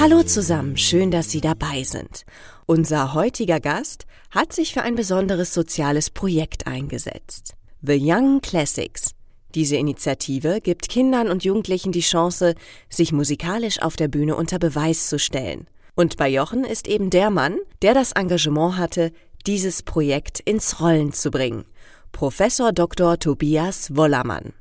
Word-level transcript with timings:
Hallo 0.00 0.22
zusammen, 0.22 0.78
schön, 0.78 1.10
dass 1.10 1.30
Sie 1.30 1.42
dabei 1.42 1.82
sind. 1.82 2.24
Unser 2.64 3.12
heutiger 3.12 3.60
Gast 3.60 4.06
hat 4.30 4.50
sich 4.50 4.72
für 4.72 4.80
ein 4.80 4.94
besonderes 4.94 5.52
soziales 5.52 6.08
Projekt 6.08 6.66
eingesetzt. 6.66 7.52
The 7.82 7.98
Young 8.00 8.40
Classics. 8.40 9.10
Diese 9.54 9.76
Initiative 9.76 10.62
gibt 10.62 10.88
Kindern 10.88 11.28
und 11.28 11.44
Jugendlichen 11.44 11.92
die 11.92 12.00
Chance, 12.00 12.54
sich 12.88 13.12
musikalisch 13.12 13.82
auf 13.82 13.96
der 13.96 14.08
Bühne 14.08 14.36
unter 14.36 14.58
Beweis 14.58 15.10
zu 15.10 15.18
stellen. 15.18 15.66
Und 15.96 16.16
bei 16.16 16.30
Jochen 16.30 16.64
ist 16.64 16.88
eben 16.88 17.10
der 17.10 17.28
Mann, 17.28 17.58
der 17.82 17.92
das 17.92 18.12
Engagement 18.12 18.78
hatte, 18.78 19.12
dieses 19.46 19.82
Projekt 19.82 20.40
ins 20.40 20.80
Rollen 20.80 21.12
zu 21.12 21.30
bringen. 21.30 21.66
Professor 22.10 22.72
Dr. 22.72 23.18
Tobias 23.18 23.94
Wollermann. 23.94 24.54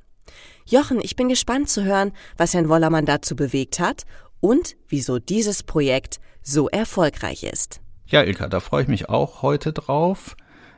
Jochen, 0.65 0.99
ich 1.01 1.15
bin 1.15 1.29
gespannt 1.29 1.69
zu 1.69 1.83
hören, 1.83 2.11
was 2.37 2.53
Herrn 2.53 2.69
Wollermann 2.69 3.05
dazu 3.05 3.35
bewegt 3.35 3.79
hat 3.79 4.05
und 4.39 4.75
wieso 4.87 5.19
dieses 5.19 5.63
Projekt 5.63 6.19
so 6.41 6.69
erfolgreich 6.69 7.43
ist. 7.43 7.81
Ja, 8.07 8.23
Ilka, 8.23 8.47
da 8.47 8.59
freue 8.59 8.83
ich 8.83 8.87
mich 8.87 9.09
auch 9.09 9.41
heute 9.41 9.73
drauf. 9.73 10.35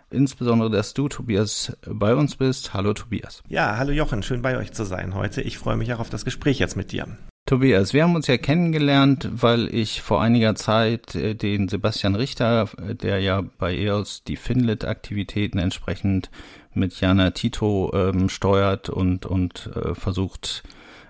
Insbesondere, 0.10 0.70
dass 0.70 0.94
du, 0.94 1.08
Tobias, 1.08 1.77
bei 1.88 2.13
uns 2.16 2.35
bist. 2.35 2.74
Hallo, 2.74 2.94
Tobias. 2.94 3.41
Ja, 3.48 3.77
hallo 3.77 3.91
Jochen, 3.94 4.24
schön 4.24 4.41
bei 4.41 4.58
euch 4.58 4.74
zu 4.74 4.84
sein 4.84 5.16
heute. 5.16 5.41
Ich 5.41 5.58
freue 5.58 5.77
mich 5.77 5.94
auch 5.94 6.00
auf 6.00 6.10
das 6.10 6.26
Gespräch 6.26 6.60
jetzt 6.60 6.76
mit 6.76 6.91
dir. 6.91 7.08
Tobias, 7.46 7.94
wir 7.94 8.04
haben 8.04 8.16
uns 8.16 8.27
ja 8.27 8.38
kennengelernt, 8.38 9.30
weil 9.32 9.74
ich 9.74 10.02
vor 10.02 10.22
einiger 10.22 10.55
Zeit 10.55 11.16
äh, 11.16 11.34
den 11.34 11.70
Sebastian 11.70 12.16
Richter, 12.16 12.70
der 12.80 13.20
ja 13.20 13.41
bei 13.57 13.76
EOS 13.76 14.24
die 14.24 14.35
Finlit-Aktivitäten 14.35 15.57
entsprechend 15.57 16.30
mit 16.74 17.00
Jana 17.00 17.32
Tito 17.32 17.91
ähm, 17.94 18.30
steuert 18.30 18.90
und, 18.90 19.26
und 19.26 19.70
äh, 19.76 19.96
versucht, 19.96 20.63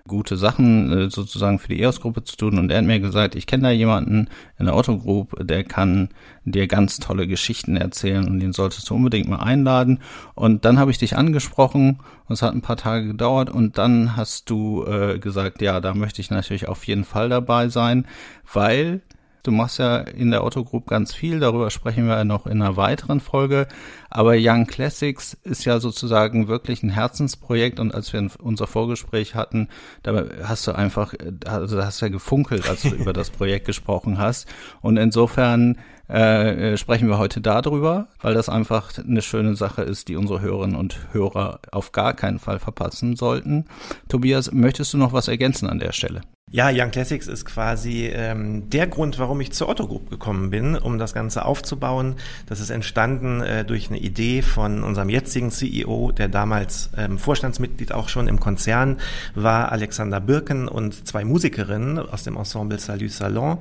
gute 0.08 0.38
Sachen 0.38 0.92
äh, 0.92 1.10
sozusagen 1.10 1.60
für 1.60 1.70
die 1.70 1.82
EOS-Gruppe 1.82 2.24
zu 2.24 2.36
tun. 2.36 2.60
Und 2.60 2.72
er 2.72 2.80
hat 2.80 2.86
mir 2.86 3.00
gesagt, 3.00 3.36
ich 3.36 3.48
kenne 3.48 3.64
da 3.64 3.70
jemanden 3.70 4.28
in 4.58 4.66
der 4.66 4.76
Otto 4.76 4.98
Group, 4.98 5.36
der 5.40 5.64
kann 5.64 6.10
dir 6.46 6.68
ganz 6.68 7.00
tolle 7.00 7.28
Geschichten 7.28 7.78
erzählen 7.78 8.28
und 8.28 8.40
den 8.40 8.54
solltest 8.54 8.90
du 8.90 8.96
unbedingt 8.96 9.30
mal 9.30 9.40
einladen. 9.40 10.00
Und 10.36 10.66
dann 10.66 10.80
habe 10.80 10.92
ich 10.92 10.98
dich 10.98 11.16
angesprochen 11.16 12.00
und 12.28 12.34
es 12.34 12.42
hat 12.42 12.54
ein 12.54 12.62
paar 12.62 12.78
Tage 12.78 13.08
gedauert 13.08 13.50
und 13.50 13.78
dann 13.78 14.16
hast 14.16 14.50
du 14.50 14.86
äh, 14.86 15.20
gesagt, 15.20 15.62
ja, 15.62 15.80
da 15.80 15.94
möchte 15.94 16.22
ich 16.22 16.30
natürlich 16.30 16.68
auf 16.68 16.86
jeden 16.86 17.04
Fall 17.04 17.30
dabei 17.30 17.70
sein, 17.70 18.06
weil 18.52 19.02
Du 19.44 19.52
machst 19.52 19.80
ja 19.80 19.98
in 19.98 20.32
der 20.32 20.44
Otto 20.44 20.64
Group 20.64 20.88
ganz 20.88 21.14
viel, 21.14 21.40
darüber 21.40 21.70
sprechen 21.72 22.08
wir 22.08 22.16
ja 22.16 22.24
noch 22.24 22.46
in 22.46 22.62
einer 22.62 22.78
weiteren 22.78 23.20
Folge. 23.20 23.68
Aber 24.10 24.36
Young 24.38 24.68
Classics 24.68 25.38
ist 25.44 25.66
ja 25.66 25.80
sozusagen 25.80 26.48
wirklich 26.48 26.84
ein 26.84 26.90
Herzensprojekt 26.90 27.80
und 27.80 27.94
als 27.94 28.12
wir 28.14 28.28
unser 28.40 28.68
Vorgespräch 28.68 29.36
hatten, 29.36 29.70
da 30.04 30.26
hast 30.44 30.68
du 30.68 30.74
einfach, 30.74 31.14
also 31.46 31.78
da 31.78 31.86
hast 31.86 32.02
du 32.02 32.06
ja 32.06 32.12
gefunkelt, 32.12 32.70
als 32.70 32.82
du 32.84 32.90
über 32.96 33.14
das 33.14 33.30
Projekt 33.30 33.66
gesprochen 33.66 34.18
hast. 34.18 34.48
Und 34.82 34.98
insofern 34.98 35.78
äh, 36.12 36.74
äh, 36.74 36.78
sprechen 36.78 37.08
wir 37.08 37.18
heute 37.18 37.40
darüber, 37.40 38.08
weil 38.22 38.34
das 38.34 38.50
einfach 38.50 38.92
eine 38.98 39.22
schöne 39.22 39.56
Sache 39.56 39.82
ist, 39.84 40.10
die 40.10 40.16
unsere 40.16 40.42
Hörerinnen 40.42 40.76
und 40.76 41.00
Hörer 41.14 41.60
auf 41.72 41.92
gar 41.92 42.14
keinen 42.14 42.40
Fall 42.40 42.60
verpassen 42.60 43.16
sollten. 43.16 43.66
Tobias, 44.10 44.52
möchtest 44.52 44.94
du 44.94 44.98
noch 44.98 45.14
was 45.14 45.28
ergänzen 45.28 45.70
an 45.70 45.80
der 45.80 45.94
Stelle? 45.94 46.22
Ja, 46.54 46.70
Young 46.70 46.92
Classics 46.92 47.28
ist 47.28 47.46
quasi 47.46 48.12
ähm, 48.14 48.70
der 48.70 48.86
Grund, 48.86 49.18
warum 49.20 49.40
ich 49.40 49.54
zur 49.54 49.70
Otto 49.70 49.88
Group 49.88 50.10
gekommen 50.10 50.50
bin, 50.50 50.76
um 50.76 50.98
das 50.98 51.14
Ganze 51.14 51.46
aufzubauen. 51.46 52.16
Das 52.46 52.60
ist 52.60 52.72
entstanden 52.72 53.40
äh, 53.40 53.64
durch 53.64 53.88
eine 53.88 54.00
Idee 54.00 54.42
von 54.42 54.84
unserem 54.84 55.08
jetzigen 55.08 55.50
CEO, 55.50 56.12
der 56.12 56.28
damals 56.28 56.90
ähm, 56.98 57.18
Vorstandsmitglied 57.20 57.94
auch 57.94 58.10
schon 58.10 58.28
im 58.28 58.42
Konzern 58.42 58.98
war, 59.34 59.72
Alexander 59.72 60.20
Birken 60.20 60.68
und 60.68 61.08
zwei 61.08 61.24
Musikerinnen 61.24 61.98
aus 61.98 62.24
dem 62.24 62.36
Ensemble 62.36 62.80
Salut 62.80 63.12
Salon. 63.12 63.60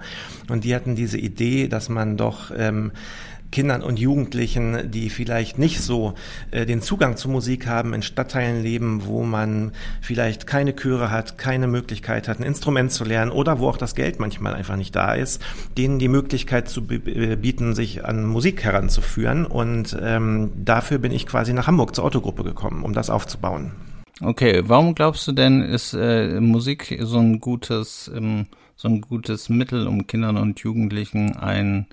Und 0.48 0.64
die 0.64 0.74
hatten 0.74 0.96
diese 0.96 1.18
Idee, 1.18 1.68
dass 1.68 1.90
man 1.90 2.16
doch 2.16 2.39
ähm, 2.56 2.92
Kindern 3.50 3.82
und 3.82 3.98
Jugendlichen, 3.98 4.90
die 4.90 5.10
vielleicht 5.10 5.58
nicht 5.58 5.80
so 5.80 6.14
äh, 6.50 6.66
den 6.66 6.82
Zugang 6.82 7.16
zu 7.16 7.28
Musik 7.28 7.66
haben, 7.66 7.94
in 7.94 8.02
Stadtteilen 8.02 8.62
leben, 8.62 9.02
wo 9.06 9.24
man 9.24 9.72
vielleicht 10.00 10.46
keine 10.46 10.74
Chöre 10.74 11.10
hat, 11.10 11.38
keine 11.38 11.66
Möglichkeit 11.66 12.28
hat, 12.28 12.38
ein 12.38 12.44
Instrument 12.44 12.92
zu 12.92 13.04
lernen 13.04 13.30
oder 13.30 13.58
wo 13.58 13.68
auch 13.68 13.76
das 13.76 13.94
Geld 13.94 14.20
manchmal 14.20 14.54
einfach 14.54 14.76
nicht 14.76 14.94
da 14.94 15.14
ist, 15.14 15.42
denen 15.76 15.98
die 15.98 16.08
Möglichkeit 16.08 16.68
zu 16.68 16.82
äh, 16.90 17.36
bieten, 17.36 17.74
sich 17.74 18.04
an 18.04 18.24
Musik 18.24 18.62
heranzuführen. 18.62 19.46
Und 19.46 19.96
ähm, 20.00 20.52
dafür 20.56 20.98
bin 20.98 21.12
ich 21.12 21.26
quasi 21.26 21.52
nach 21.52 21.66
Hamburg 21.66 21.94
zur 21.94 22.04
Autogruppe 22.04 22.44
gekommen, 22.44 22.84
um 22.84 22.92
das 22.92 23.10
aufzubauen. 23.10 23.72
Okay, 24.22 24.62
warum 24.66 24.94
glaubst 24.94 25.26
du 25.26 25.32
denn, 25.32 25.62
ist 25.62 25.94
äh, 25.94 26.40
Musik 26.40 26.98
so 27.00 27.18
ein 27.18 27.40
gutes, 27.40 28.10
ähm, 28.14 28.46
so 28.76 28.86
ein 28.88 29.00
gutes 29.00 29.48
Mittel, 29.48 29.86
um 29.86 30.06
Kindern 30.06 30.36
und 30.36 30.60
Jugendlichen 30.60 31.36
ein 31.36 31.86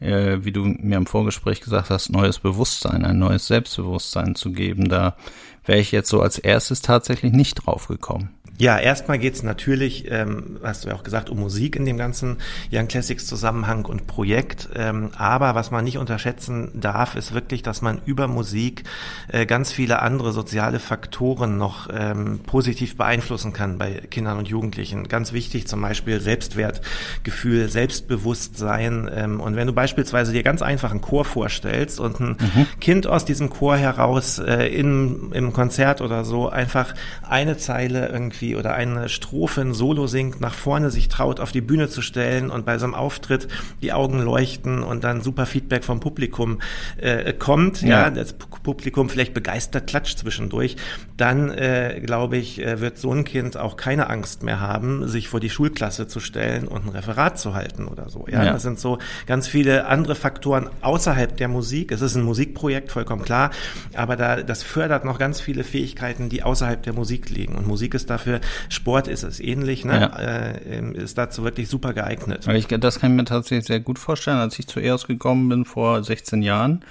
äh, 0.00 0.38
wie 0.40 0.52
du 0.52 0.64
mir 0.64 0.96
im 0.96 1.06
Vorgespräch 1.06 1.60
gesagt 1.60 1.90
hast, 1.90 2.10
neues 2.10 2.38
Bewusstsein, 2.38 3.04
ein 3.04 3.18
neues 3.18 3.46
Selbstbewusstsein 3.46 4.34
zu 4.34 4.52
geben. 4.52 4.88
Da 4.88 5.16
wäre 5.64 5.78
ich 5.80 5.92
jetzt 5.92 6.10
so 6.10 6.20
als 6.20 6.38
erstes 6.38 6.82
tatsächlich 6.82 7.32
nicht 7.32 7.54
drauf 7.54 7.88
gekommen. 7.88 8.30
Ja, 8.58 8.78
erstmal 8.78 9.18
geht's 9.18 9.42
natürlich, 9.42 10.10
ähm, 10.10 10.58
hast 10.62 10.84
du 10.84 10.88
ja 10.88 10.94
auch 10.94 11.02
gesagt, 11.02 11.28
um 11.28 11.38
Musik 11.38 11.76
in 11.76 11.84
dem 11.84 11.98
ganzen 11.98 12.38
Young 12.72 12.88
Classics 12.88 13.26
Zusammenhang 13.26 13.84
und 13.84 14.06
Projekt. 14.06 14.70
Ähm, 14.74 15.10
aber 15.16 15.54
was 15.54 15.70
man 15.70 15.84
nicht 15.84 15.98
unterschätzen 15.98 16.70
darf, 16.74 17.16
ist 17.16 17.34
wirklich, 17.34 17.62
dass 17.62 17.82
man 17.82 18.00
über 18.06 18.28
Musik 18.28 18.84
äh, 19.28 19.44
ganz 19.44 19.72
viele 19.72 20.00
andere 20.00 20.32
soziale 20.32 20.80
Faktoren 20.80 21.58
noch 21.58 21.88
ähm, 21.92 22.40
positiv 22.46 22.96
beeinflussen 22.96 23.52
kann 23.52 23.76
bei 23.76 24.02
Kindern 24.10 24.38
und 24.38 24.48
Jugendlichen. 24.48 25.06
Ganz 25.08 25.34
wichtig 25.34 25.68
zum 25.68 25.82
Beispiel 25.82 26.20
Selbstwertgefühl, 26.20 27.68
Selbstbewusstsein. 27.68 29.10
Ähm, 29.14 29.40
und 29.40 29.56
wenn 29.56 29.66
du 29.66 29.74
beispielsweise 29.74 30.32
dir 30.32 30.42
ganz 30.42 30.62
einfach 30.62 30.92
einen 30.92 31.02
Chor 31.02 31.26
vorstellst 31.26 32.00
und 32.00 32.20
ein 32.20 32.36
mhm. 32.38 32.66
Kind 32.80 33.06
aus 33.06 33.26
diesem 33.26 33.50
Chor 33.50 33.76
heraus 33.76 34.38
äh, 34.38 34.66
in, 34.68 35.32
im 35.32 35.52
Konzert 35.52 36.00
oder 36.00 36.24
so 36.24 36.48
einfach 36.48 36.94
eine 37.22 37.58
Zeile 37.58 38.08
irgendwie 38.08 38.45
irgendwie 38.46 38.56
oder 38.56 38.74
eine 38.74 39.08
Strophe, 39.08 39.60
ein 39.60 39.74
Solo 39.74 40.06
singt, 40.06 40.40
nach 40.40 40.54
vorne 40.54 40.90
sich 40.90 41.08
traut, 41.08 41.40
auf 41.40 41.52
die 41.52 41.60
Bühne 41.60 41.88
zu 41.88 42.02
stellen 42.02 42.50
und 42.50 42.64
bei 42.64 42.78
so 42.78 42.84
einem 42.84 42.94
Auftritt 42.94 43.48
die 43.82 43.92
Augen 43.92 44.20
leuchten 44.20 44.82
und 44.82 45.04
dann 45.04 45.20
super 45.20 45.46
Feedback 45.46 45.84
vom 45.84 46.00
Publikum 46.00 46.58
äh, 46.98 47.32
kommt, 47.32 47.82
ja. 47.82 48.02
ja, 48.02 48.10
das 48.10 48.32
Publikum 48.32 49.08
vielleicht 49.08 49.34
begeistert 49.34 49.86
klatscht 49.86 50.18
zwischendurch, 50.18 50.76
dann 51.16 51.50
äh, 51.50 52.00
glaube 52.04 52.36
ich, 52.36 52.62
äh, 52.62 52.80
wird 52.80 52.98
so 52.98 53.12
ein 53.12 53.24
Kind 53.24 53.56
auch 53.56 53.76
keine 53.76 54.08
Angst 54.10 54.42
mehr 54.42 54.60
haben, 54.60 55.08
sich 55.08 55.28
vor 55.28 55.40
die 55.40 55.50
Schulklasse 55.50 56.06
zu 56.06 56.20
stellen 56.20 56.68
und 56.68 56.86
ein 56.86 56.90
Referat 56.90 57.38
zu 57.38 57.54
halten 57.54 57.86
oder 57.86 58.08
so. 58.08 58.26
Ja, 58.28 58.44
ja. 58.44 58.52
das 58.52 58.62
sind 58.62 58.78
so 58.78 58.98
ganz 59.26 59.48
viele 59.48 59.86
andere 59.86 60.14
Faktoren 60.14 60.68
außerhalb 60.82 61.36
der 61.36 61.48
Musik. 61.48 61.92
Es 61.92 62.00
ist 62.00 62.16
ein 62.16 62.22
Musikprojekt, 62.22 62.92
vollkommen 62.92 63.22
klar, 63.22 63.50
aber 63.94 64.16
da 64.16 64.42
das 64.42 64.62
fördert 64.62 65.04
noch 65.04 65.18
ganz 65.18 65.40
viele 65.40 65.64
Fähigkeiten, 65.64 66.28
die 66.28 66.42
außerhalb 66.42 66.82
der 66.82 66.92
Musik 66.92 67.30
liegen. 67.30 67.54
Und 67.54 67.66
Musik 67.66 67.94
ist 67.94 68.10
dafür 68.10 68.35
Sport 68.68 69.08
ist 69.08 69.22
es 69.22 69.40
ähnlich, 69.40 69.84
ne? 69.84 70.00
Ja. 70.00 70.18
Äh, 70.18 70.92
ist 70.94 71.18
dazu 71.18 71.44
wirklich 71.44 71.68
super 71.68 71.92
geeignet. 71.92 72.46
Ich, 72.48 72.66
das 72.66 73.00
kann 73.00 73.12
ich 73.12 73.16
mir 73.16 73.24
tatsächlich 73.24 73.66
sehr 73.66 73.80
gut 73.80 73.98
vorstellen. 73.98 74.38
Als 74.38 74.58
ich 74.58 74.66
zuerst 74.66 75.06
gekommen 75.06 75.48
bin 75.48 75.64
vor 75.64 76.02
16 76.02 76.42
Jahren, 76.42 76.84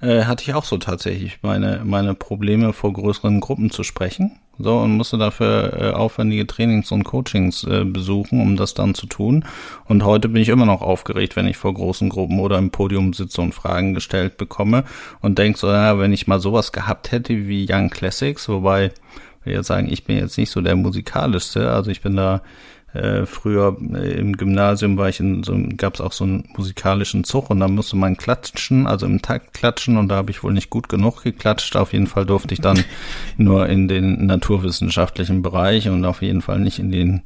äh, 0.00 0.24
hatte 0.24 0.42
ich 0.42 0.54
auch 0.54 0.64
so 0.64 0.78
tatsächlich 0.78 1.38
meine, 1.42 1.82
meine 1.84 2.14
Probleme 2.14 2.72
vor 2.72 2.92
größeren 2.92 3.40
Gruppen 3.40 3.70
zu 3.70 3.82
sprechen. 3.82 4.38
So, 4.60 4.78
und 4.78 4.96
musste 4.96 5.18
dafür 5.18 5.72
äh, 5.80 5.90
aufwendige 5.92 6.44
Trainings 6.46 6.90
und 6.90 7.04
Coachings 7.04 7.62
äh, 7.62 7.84
besuchen, 7.84 8.40
um 8.40 8.56
das 8.56 8.74
dann 8.74 8.94
zu 8.94 9.06
tun. 9.06 9.44
Und 9.84 10.04
heute 10.04 10.28
bin 10.28 10.42
ich 10.42 10.48
immer 10.48 10.66
noch 10.66 10.82
aufgeregt, 10.82 11.36
wenn 11.36 11.46
ich 11.46 11.56
vor 11.56 11.72
großen 11.72 12.08
Gruppen 12.08 12.40
oder 12.40 12.58
im 12.58 12.70
Podium 12.70 13.12
sitze 13.12 13.40
und 13.40 13.54
Fragen 13.54 13.94
gestellt 13.94 14.36
bekomme 14.36 14.82
und 15.20 15.38
denke 15.38 15.58
so, 15.58 15.68
ja, 15.68 16.00
wenn 16.00 16.12
ich 16.12 16.26
mal 16.26 16.40
sowas 16.40 16.72
gehabt 16.72 17.12
hätte 17.12 17.46
wie 17.46 17.68
Young 17.70 17.88
Classics, 17.90 18.48
wobei 18.48 18.90
will 19.44 19.54
jetzt 19.54 19.66
sagen, 19.66 19.88
ich 19.90 20.04
bin 20.04 20.16
jetzt 20.16 20.38
nicht 20.38 20.50
so 20.50 20.60
der 20.60 20.76
musikalischste. 20.76 21.70
Also 21.70 21.90
ich 21.90 22.00
bin 22.00 22.16
da 22.16 22.42
äh, 22.94 23.26
früher 23.26 23.76
äh, 23.94 24.18
im 24.18 24.36
Gymnasium 24.36 24.96
war 24.96 25.10
ich 25.10 25.20
in 25.20 25.42
so 25.42 25.54
gab 25.76 25.94
es 25.94 26.00
auch 26.00 26.12
so 26.12 26.24
einen 26.24 26.48
musikalischen 26.56 27.22
Zug 27.22 27.50
und 27.50 27.60
da 27.60 27.68
musste 27.68 27.96
man 27.96 28.16
klatschen, 28.16 28.86
also 28.86 29.04
im 29.04 29.20
Takt 29.20 29.52
klatschen 29.52 29.98
und 29.98 30.08
da 30.08 30.16
habe 30.16 30.30
ich 30.30 30.42
wohl 30.42 30.54
nicht 30.54 30.70
gut 30.70 30.88
genug 30.88 31.22
geklatscht. 31.22 31.76
Auf 31.76 31.92
jeden 31.92 32.06
Fall 32.06 32.24
durfte 32.24 32.54
ich 32.54 32.60
dann 32.60 32.82
nur 33.36 33.68
in 33.68 33.88
den 33.88 34.24
naturwissenschaftlichen 34.24 35.42
Bereich 35.42 35.88
und 35.88 36.04
auf 36.06 36.22
jeden 36.22 36.40
Fall 36.40 36.60
nicht 36.60 36.78
in 36.78 36.90
den 36.90 37.22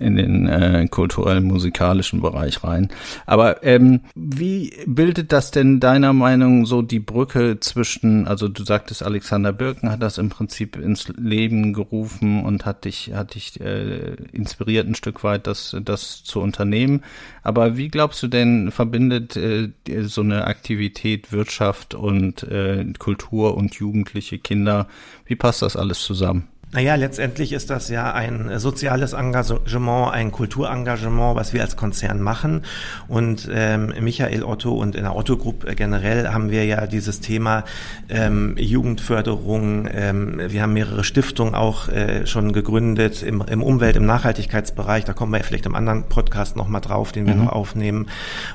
in 0.00 0.16
den 0.16 0.48
äh, 0.48 0.86
kulturellen 0.90 1.44
musikalischen 1.44 2.20
Bereich 2.20 2.64
rein. 2.64 2.88
Aber 3.26 3.62
ähm, 3.62 4.00
wie 4.14 4.72
bildet 4.86 5.32
das 5.32 5.50
denn 5.50 5.80
deiner 5.80 6.12
Meinung 6.12 6.66
so 6.66 6.82
die 6.82 7.00
Brücke 7.00 7.60
zwischen, 7.60 8.26
also 8.26 8.48
du 8.48 8.64
sagtest, 8.64 9.02
Alexander 9.02 9.52
Birken 9.52 9.90
hat 9.90 10.02
das 10.02 10.18
im 10.18 10.30
Prinzip 10.30 10.76
ins 10.76 11.08
Leben 11.08 11.72
gerufen 11.72 12.44
und 12.44 12.64
hat 12.64 12.84
dich, 12.84 13.12
hat 13.14 13.34
dich 13.34 13.60
äh, 13.60 14.14
inspiriert 14.32 14.86
ein 14.86 14.94
Stück 14.94 15.22
weit, 15.24 15.46
das, 15.46 15.76
das 15.82 16.24
zu 16.24 16.40
unternehmen. 16.40 17.02
Aber 17.42 17.76
wie 17.76 17.88
glaubst 17.88 18.22
du 18.22 18.28
denn, 18.28 18.70
verbindet 18.70 19.36
äh, 19.36 19.70
so 20.02 20.22
eine 20.22 20.46
Aktivität 20.46 21.32
Wirtschaft 21.32 21.94
und 21.94 22.42
äh, 22.44 22.84
Kultur 22.98 23.56
und 23.56 23.74
jugendliche 23.74 24.38
Kinder? 24.38 24.88
Wie 25.26 25.36
passt 25.36 25.62
das 25.62 25.76
alles 25.76 26.00
zusammen? 26.00 26.48
Naja, 26.72 26.94
letztendlich 26.94 27.52
ist 27.52 27.68
das 27.68 27.88
ja 27.88 28.12
ein 28.12 28.60
soziales 28.60 29.12
Engagement, 29.12 30.12
ein 30.12 30.30
Kulturengagement, 30.30 31.34
was 31.34 31.52
wir 31.52 31.62
als 31.62 31.74
Konzern 31.74 32.22
machen. 32.22 32.62
Und 33.08 33.48
ähm, 33.52 33.92
Michael 34.00 34.44
Otto 34.44 34.72
und 34.74 34.94
in 34.94 35.02
der 35.02 35.16
Otto 35.16 35.36
Group 35.36 35.66
generell 35.74 36.28
haben 36.28 36.52
wir 36.52 36.64
ja 36.64 36.86
dieses 36.86 37.18
Thema 37.18 37.64
ähm, 38.08 38.54
Jugendförderung. 38.56 39.88
Ähm, 39.92 40.40
wir 40.46 40.62
haben 40.62 40.72
mehrere 40.74 41.02
Stiftungen 41.02 41.56
auch 41.56 41.88
äh, 41.88 42.24
schon 42.28 42.52
gegründet 42.52 43.24
im, 43.24 43.42
im 43.50 43.64
Umwelt-, 43.64 43.96
im 43.96 44.06
Nachhaltigkeitsbereich. 44.06 45.04
Da 45.04 45.12
kommen 45.12 45.32
wir 45.32 45.42
vielleicht 45.42 45.66
im 45.66 45.74
anderen 45.74 46.04
Podcast 46.04 46.54
nochmal 46.54 46.82
drauf, 46.82 47.10
den 47.10 47.26
wir 47.26 47.34
mhm. 47.34 47.46
noch 47.46 47.52
aufnehmen. 47.52 48.06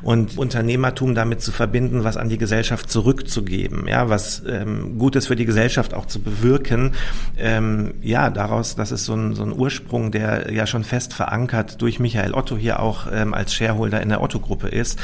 Und 0.03 0.37
Unternehmertum 0.37 1.15
damit 1.15 1.41
zu 1.41 1.51
verbinden, 1.51 2.05
was 2.05 2.15
an 2.15 2.29
die 2.29 2.37
Gesellschaft 2.37 2.89
zurückzugeben, 2.89 3.89
ja, 3.89 4.07
was 4.07 4.41
ähm, 4.47 4.97
Gutes 4.97 5.27
für 5.27 5.35
die 5.35 5.45
Gesellschaft 5.45 5.93
auch 5.93 6.05
zu 6.05 6.21
bewirken. 6.21 6.93
Ähm, 7.37 7.93
ja, 8.05 8.29
daraus, 8.29 8.75
das 8.75 8.91
ist 8.91 9.05
so 9.05 9.15
ein, 9.15 9.33
so 9.33 9.43
ein 9.43 9.51
Ursprung, 9.51 10.11
der 10.11 10.53
ja 10.53 10.67
schon 10.67 10.83
fest 10.83 11.13
verankert 11.13 11.81
durch 11.81 11.99
Michael 11.99 12.35
Otto 12.35 12.55
hier 12.55 12.79
auch 12.79 13.07
ähm, 13.11 13.33
als 13.33 13.53
Shareholder 13.53 14.01
in 14.01 14.09
der 14.09 14.21
Otto-Gruppe 14.21 14.67
ist. 14.67 14.99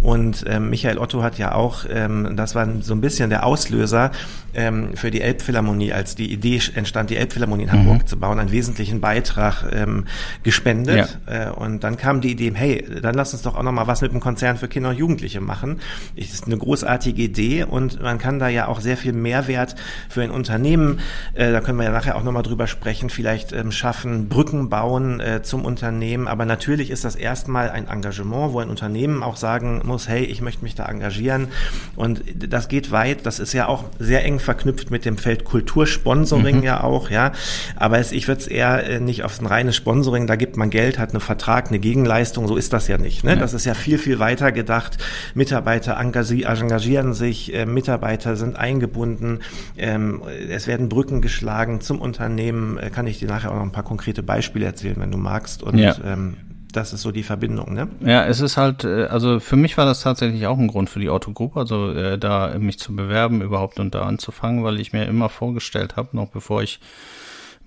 Und 0.00 0.44
ähm, 0.48 0.70
Michael 0.70 0.98
Otto 0.98 1.22
hat 1.22 1.36
ja 1.36 1.54
auch, 1.54 1.84
ähm, 1.90 2.34
das 2.34 2.54
war 2.54 2.66
so 2.80 2.94
ein 2.94 3.02
bisschen 3.02 3.28
der 3.28 3.44
Auslöser 3.44 4.10
ähm, 4.54 4.96
für 4.96 5.10
die 5.10 5.20
Elbphilharmonie, 5.20 5.92
als 5.92 6.14
die 6.14 6.32
Idee 6.32 6.60
entstand, 6.74 7.10
die 7.10 7.16
Elbphilharmonie 7.16 7.64
in 7.64 7.72
Hamburg 7.72 8.02
mhm. 8.02 8.06
zu 8.06 8.18
bauen, 8.18 8.38
einen 8.40 8.50
wesentlichen 8.50 9.02
Beitrag 9.02 9.64
ähm, 9.72 10.06
gespendet. 10.42 11.18
Ja. 11.26 11.48
Äh, 11.48 11.50
und 11.50 11.84
dann 11.84 11.98
kam 11.98 12.22
die 12.22 12.30
Idee, 12.30 12.52
hey, 12.54 12.86
dann 13.02 13.14
lass 13.14 13.34
uns 13.34 13.42
doch 13.42 13.54
auch 13.56 13.62
noch 13.62 13.72
mal 13.72 13.86
was 13.86 14.00
mit 14.00 14.12
dem 14.12 14.20
Konzern 14.20 14.56
für 14.56 14.68
Kinder 14.68 14.90
und 14.90 14.96
Jugendliche 14.96 15.42
machen. 15.42 15.80
Das 16.16 16.32
ist 16.32 16.46
eine 16.46 16.56
großartige 16.56 17.20
Idee 17.20 17.64
und 17.64 18.00
man 18.00 18.16
kann 18.16 18.38
da 18.38 18.48
ja 18.48 18.68
auch 18.68 18.80
sehr 18.80 18.96
viel 18.96 19.12
Mehrwert 19.12 19.76
für 20.08 20.22
ein 20.22 20.30
Unternehmen, 20.30 21.00
äh, 21.34 21.52
da 21.52 21.60
können 21.60 21.78
wir 21.78 21.84
ja 21.84 21.90
nachher 21.90 22.16
auch 22.16 22.22
noch 22.22 22.32
mal 22.32 22.45
drüber 22.46 22.66
sprechen, 22.66 23.10
vielleicht 23.10 23.52
ähm, 23.52 23.72
schaffen, 23.72 24.28
Brücken 24.28 24.68
bauen 24.68 25.20
äh, 25.20 25.42
zum 25.42 25.64
Unternehmen. 25.64 26.28
Aber 26.28 26.44
natürlich 26.44 26.90
ist 26.90 27.04
das 27.04 27.16
erstmal 27.16 27.70
ein 27.70 27.88
Engagement, 27.88 28.52
wo 28.52 28.60
ein 28.60 28.70
Unternehmen 28.70 29.22
auch 29.22 29.36
sagen 29.36 29.82
muss, 29.84 30.08
hey, 30.08 30.24
ich 30.24 30.40
möchte 30.40 30.62
mich 30.62 30.74
da 30.74 30.86
engagieren. 30.86 31.48
Und 31.96 32.22
das 32.36 32.68
geht 32.68 32.90
weit. 32.90 33.26
Das 33.26 33.38
ist 33.38 33.52
ja 33.52 33.68
auch 33.68 33.84
sehr 33.98 34.24
eng 34.24 34.38
verknüpft 34.38 34.90
mit 34.90 35.04
dem 35.04 35.18
Feld 35.18 35.44
Kultursponsoring 35.44 36.58
mhm. 36.58 36.62
ja 36.62 36.82
auch, 36.82 37.10
ja. 37.10 37.32
Aber 37.76 37.98
es, 37.98 38.12
ich 38.12 38.28
würde 38.28 38.40
es 38.40 38.46
eher 38.46 38.88
äh, 38.88 39.00
nicht 39.00 39.24
auf 39.24 39.40
ein 39.40 39.46
reines 39.46 39.76
Sponsoring, 39.76 40.26
da 40.26 40.36
gibt 40.36 40.56
man 40.56 40.70
Geld, 40.70 40.98
hat 40.98 41.10
einen 41.10 41.20
Vertrag, 41.20 41.68
eine 41.68 41.78
Gegenleistung, 41.78 42.48
so 42.48 42.56
ist 42.56 42.72
das 42.72 42.88
ja 42.88 42.98
nicht. 42.98 43.24
Ne? 43.24 43.30
Ja. 43.30 43.36
Das 43.36 43.54
ist 43.54 43.64
ja 43.64 43.74
viel, 43.74 43.98
viel 43.98 44.18
weiter 44.18 44.52
gedacht. 44.52 44.98
Mitarbeiter 45.34 45.96
engagieren 45.98 47.14
sich, 47.14 47.54
äh, 47.54 47.66
Mitarbeiter 47.66 48.36
sind 48.36 48.56
eingebunden, 48.56 49.40
ähm, 49.76 50.22
es 50.48 50.66
werden 50.66 50.88
Brücken 50.88 51.20
geschlagen 51.20 51.80
zum 51.80 52.00
Unternehmen. 52.00 52.35
Unternehmen 52.36 52.78
äh, 52.78 52.90
kann 52.90 53.06
ich 53.06 53.18
dir 53.18 53.28
nachher 53.28 53.50
auch 53.50 53.56
noch 53.56 53.62
ein 53.62 53.72
paar 53.72 53.82
konkrete 53.82 54.22
Beispiele 54.22 54.66
erzählen, 54.66 54.96
wenn 54.98 55.10
du 55.10 55.16
magst. 55.16 55.62
Und 55.62 55.78
ja. 55.78 55.96
ähm, 56.04 56.36
das 56.72 56.92
ist 56.92 57.00
so 57.02 57.10
die 57.10 57.22
Verbindung, 57.22 57.72
ne? 57.72 57.88
Ja, 58.00 58.26
es 58.26 58.40
ist 58.40 58.58
halt, 58.58 58.84
äh, 58.84 59.04
also 59.04 59.40
für 59.40 59.56
mich 59.56 59.78
war 59.78 59.86
das 59.86 60.02
tatsächlich 60.02 60.46
auch 60.46 60.58
ein 60.58 60.68
Grund 60.68 60.90
für 60.90 61.00
die 61.00 61.08
Autogruppe, 61.08 61.58
also 61.58 61.92
äh, 61.92 62.18
da 62.18 62.54
mich 62.58 62.78
zu 62.78 62.94
bewerben, 62.94 63.40
überhaupt 63.40 63.80
und 63.80 63.94
da 63.94 64.02
anzufangen, 64.02 64.64
weil 64.64 64.78
ich 64.80 64.92
mir 64.92 65.06
immer 65.06 65.30
vorgestellt 65.30 65.96
habe, 65.96 66.10
noch 66.12 66.28
bevor 66.28 66.62
ich 66.62 66.80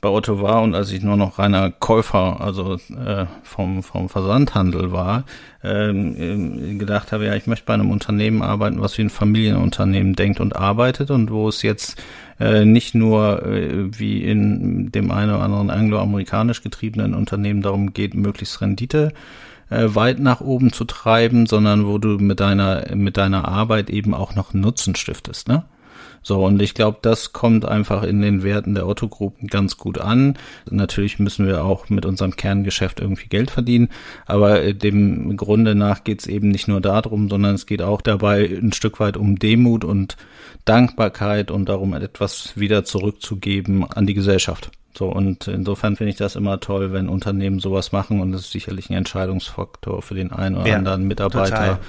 bei 0.02 0.10
Otto 0.10 0.42
war 0.42 0.62
und 0.62 0.76
als 0.76 0.92
ich 0.92 1.02
nur 1.04 1.18
noch 1.18 1.40
reiner 1.40 1.72
Käufer, 1.72 2.40
also 2.42 2.76
äh, 2.76 3.26
vom, 3.44 3.84
vom 3.84 4.10
Versandhandel 4.10 4.92
war, 4.92 5.26
ähm, 5.64 6.80
gedacht 6.80 7.12
habe, 7.12 7.26
ja, 7.26 7.36
ich 7.36 7.48
möchte 7.48 7.66
bei 7.66 7.74
einem 7.74 7.92
Unternehmen 7.92 8.42
arbeiten, 8.42 8.82
was 8.82 8.98
wie 8.98 9.04
ein 9.04 9.10
Familienunternehmen 9.10 10.16
denkt 10.16 10.40
und 10.40 10.56
arbeitet 10.56 11.12
und 11.12 11.32
wo 11.32 11.50
es 11.50 11.62
jetzt 11.62 12.02
äh, 12.40 12.64
nicht 12.64 12.96
nur 12.96 13.46
äh, 13.46 14.00
wie 14.00 14.24
in 14.24 14.92
dem 14.92 15.12
einen 15.12 15.32
oder 15.32 15.44
anderen 15.44 15.70
angloamerikanisch 15.70 16.64
getriebenen 16.64 17.14
Unternehmen 17.14 17.62
darum 17.62 17.94
geht, 17.94 18.14
möglichst 18.14 18.62
Rendite 18.62 19.12
äh, 19.70 19.88
weit 19.90 20.20
nach 20.20 20.42
oben 20.42 20.72
zu 20.72 20.86
treiben, 20.86 21.46
sondern 21.46 21.86
wo 21.86 21.98
du 21.98 22.18
mit 22.20 22.40
deiner 22.40 22.96
mit 22.96 23.18
deiner 23.18 23.48
Arbeit 23.48 23.90
eben 23.90 24.14
auch 24.14 24.36
noch 24.36 24.54
Nutzen 24.54 24.96
stiftest, 24.96 25.48
ne? 25.48 25.66
So, 26.22 26.46
und 26.46 26.62
ich 26.62 26.74
glaube, 26.74 27.00
das 27.02 27.34
kommt 27.34 27.66
einfach 27.66 28.04
in 28.04 28.22
den 28.22 28.44
Werten 28.44 28.76
der 28.76 28.88
Otto 28.88 29.08
Group 29.08 29.36
ganz 29.50 29.78
gut 29.78 30.00
an. 30.00 30.38
Natürlich 30.70 31.20
müssen 31.20 31.48
wir 31.48 31.64
auch 31.64 31.90
mit 31.90 32.06
unserem 32.06 32.36
Kerngeschäft 32.36 33.00
irgendwie 33.00 33.28
Geld 33.28 33.52
verdienen, 33.52 33.90
aber 34.26 34.62
äh, 34.62 34.74
dem 34.74 35.38
Grunde 35.38 35.76
nach 35.76 36.04
geht 36.04 36.22
es 36.22 36.28
eben 36.28 36.50
nicht 36.50 36.68
nur 36.68 36.82
darum, 36.82 37.30
sondern 37.30 37.56
es 37.56 37.66
geht 37.66 37.82
auch 37.82 38.02
dabei 38.02 38.46
ein 38.46 38.74
Stück 38.74 39.00
weit 39.00 39.18
um 39.18 39.40
Demut 39.40 39.84
und 39.84 40.18
Dankbarkeit 40.66 41.52
und 41.52 41.68
darum, 41.68 41.94
etwas 41.94 42.54
wieder 42.56 42.84
zurückzugeben 42.84 43.86
an 43.90 44.06
die 44.06 44.14
Gesellschaft. 44.14 44.72
So, 44.98 45.08
und 45.08 45.48
insofern 45.48 45.96
finde 45.96 46.12
ich 46.12 46.18
das 46.18 46.36
immer 46.36 46.60
toll, 46.60 46.92
wenn 46.92 47.10
Unternehmen 47.10 47.60
sowas 47.60 47.92
machen 47.92 48.20
und 48.20 48.32
das 48.32 48.42
ist 48.42 48.52
sicherlich 48.52 48.90
ein 48.90 48.96
Entscheidungsfaktor 48.96 50.02
für 50.02 50.16
den 50.16 50.32
einen 50.32 50.58
oder 50.58 50.68
ja, 50.68 50.78
anderen 50.78 51.08
Mitarbeiter, 51.08 51.50
total. 51.50 51.80